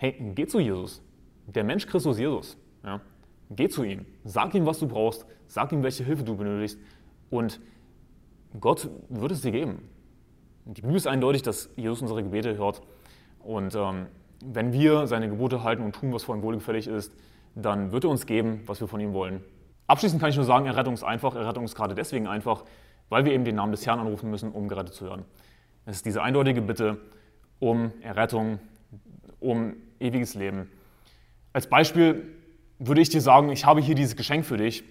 hey, 0.00 0.16
geh 0.34 0.46
zu 0.46 0.60
Jesus. 0.60 1.02
Der 1.46 1.62
Mensch 1.62 1.86
Christus 1.86 2.18
Jesus. 2.18 2.56
Ja? 2.82 3.02
Geh 3.50 3.68
zu 3.68 3.84
ihm. 3.84 4.06
Sag 4.24 4.54
ihm, 4.54 4.64
was 4.64 4.78
du 4.78 4.88
brauchst. 4.88 5.26
Sag 5.46 5.72
ihm, 5.72 5.82
welche 5.82 6.04
Hilfe 6.04 6.24
du 6.24 6.36
benötigst. 6.36 6.78
Und 7.28 7.60
Gott 8.58 8.88
wird 9.10 9.32
es 9.32 9.42
dir 9.42 9.52
geben. 9.52 9.90
Die 10.64 10.80
Bibel 10.80 10.96
ist 10.96 11.06
eindeutig, 11.06 11.42
dass 11.42 11.68
Jesus 11.76 12.00
unsere 12.00 12.22
Gebete 12.22 12.56
hört. 12.56 12.80
Und 13.40 13.74
ähm, 13.74 14.06
wenn 14.42 14.72
wir 14.72 15.06
seine 15.06 15.28
Gebote 15.28 15.62
halten 15.64 15.82
und 15.82 15.94
tun, 15.94 16.14
was 16.14 16.22
vor 16.22 16.34
ihm 16.34 16.42
wohlgefällig 16.42 16.86
ist, 16.86 17.12
dann 17.54 17.92
wird 17.92 18.04
er 18.04 18.10
uns 18.10 18.24
geben, 18.24 18.62
was 18.64 18.80
wir 18.80 18.88
von 18.88 19.00
ihm 19.00 19.12
wollen. 19.12 19.42
Abschließend 19.86 20.18
kann 20.18 20.30
ich 20.30 20.36
nur 20.36 20.46
sagen, 20.46 20.64
Errettung 20.64 20.94
ist 20.94 21.04
einfach. 21.04 21.34
Errettung 21.34 21.64
ist 21.64 21.74
gerade 21.74 21.94
deswegen 21.94 22.26
einfach, 22.26 22.64
weil 23.10 23.26
wir 23.26 23.32
eben 23.32 23.44
den 23.44 23.56
Namen 23.56 23.72
des 23.72 23.86
Herrn 23.86 24.00
anrufen 24.00 24.30
müssen, 24.30 24.50
um 24.50 24.66
gerettet 24.66 24.94
zu 24.94 25.04
werden. 25.04 25.26
Es 25.84 25.96
ist 25.96 26.06
diese 26.06 26.22
eindeutige 26.22 26.62
Bitte 26.62 27.02
um 27.58 27.92
Errettung, 28.00 28.60
um 29.40 29.74
ewiges 30.00 30.34
Leben. 30.34 30.68
Als 31.52 31.68
Beispiel 31.68 32.26
würde 32.78 33.00
ich 33.00 33.10
dir 33.10 33.20
sagen, 33.20 33.50
ich 33.50 33.66
habe 33.66 33.80
hier 33.80 33.94
dieses 33.94 34.16
Geschenk 34.16 34.44
für 34.44 34.56
dich 34.56 34.82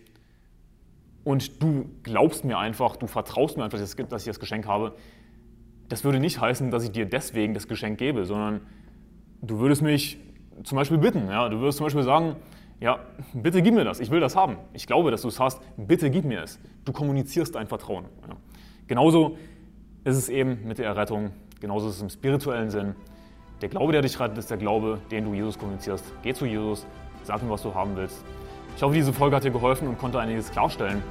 und 1.24 1.62
du 1.62 1.90
glaubst 2.04 2.46
mir 2.46 2.58
einfach, 2.58 2.96
du 2.96 3.08
vertraust 3.08 3.58
mir 3.58 3.64
einfach, 3.64 3.80
dass 3.80 3.96
ich 3.98 4.28
das 4.28 4.40
Geschenk 4.40 4.68
habe. 4.68 4.96
Das 5.90 6.04
würde 6.04 6.20
nicht 6.20 6.40
heißen, 6.40 6.72
dass 6.72 6.84
ich 6.84 6.92
dir 6.92 7.06
deswegen 7.06 7.54
das 7.54 7.68
Geschenk 7.68 7.98
gebe, 7.98 8.26
sondern 8.26 8.62
du 9.42 9.60
würdest 9.60 9.82
mich 9.82 10.18
zum 10.64 10.76
Beispiel 10.76 10.98
bitten. 10.98 11.28
Ja? 11.28 11.50
Du 11.50 11.60
würdest 11.60 11.78
zum 11.78 11.86
Beispiel 11.86 12.04
sagen, 12.04 12.36
ja, 12.80 13.00
bitte 13.34 13.62
gib 13.62 13.74
mir 13.74 13.84
das, 13.84 14.00
ich 14.00 14.10
will 14.10 14.20
das 14.20 14.36
haben. 14.36 14.58
Ich 14.74 14.88
glaube, 14.88 15.12
dass 15.12 15.24
du 15.24 15.28
es 15.28 15.40
hast, 15.40 15.62
bitte 15.76 16.10
gib 16.10 16.26
mir 16.26 16.44
es. 16.44 16.60
Du 16.86 16.94
kommunizierst 16.94 17.56
dein 17.56 17.68
Vertrauen. 17.68 18.06
Ja? 18.28 18.38
Genauso 18.88 19.38
ist 20.04 20.16
es 20.16 20.30
eben 20.30 20.66
mit 20.66 20.78
der 20.78 20.86
Errettung, 20.86 21.32
genauso 21.60 21.90
ist 21.90 21.96
es 21.96 22.02
im 22.02 22.10
spirituellen 22.10 22.70
Sinn. 22.70 22.96
Der 23.62 23.70
Glaube, 23.70 23.92
der 23.92 24.02
dich 24.02 24.20
rettet, 24.20 24.38
ist 24.38 24.50
der 24.50 24.58
Glaube, 24.58 25.00
den 25.12 25.26
du 25.26 25.34
Jesus 25.34 25.58
kommunizierst. 25.58 26.06
Geh 26.24 26.34
zu 26.34 26.46
Jesus, 26.46 26.86
sag 27.24 27.42
ihm, 27.42 27.50
was 27.50 27.62
du 27.62 27.74
haben 27.74 27.96
willst. 27.96 28.24
Ich 28.76 28.84
hoffe, 28.84 28.94
diese 28.94 29.12
Folge 29.12 29.36
hat 29.36 29.44
dir 29.44 29.52
geholfen 29.52 29.88
und 29.88 29.98
konnte 29.98 30.20
einiges 30.20 30.50
klarstellen, 30.52 31.04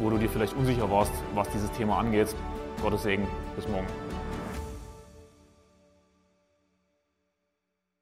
wo 0.00 0.10
du 0.10 0.18
dir 0.18 0.28
vielleicht 0.28 0.56
unsicher 0.56 0.90
warst, 0.90 1.12
was 1.34 1.48
dieses 1.50 1.70
Thema 1.72 1.98
angeht. 1.98 2.34
Gottes 2.82 3.04
Segen. 3.04 3.26
Bis 3.54 3.68
morgen. 3.68 4.03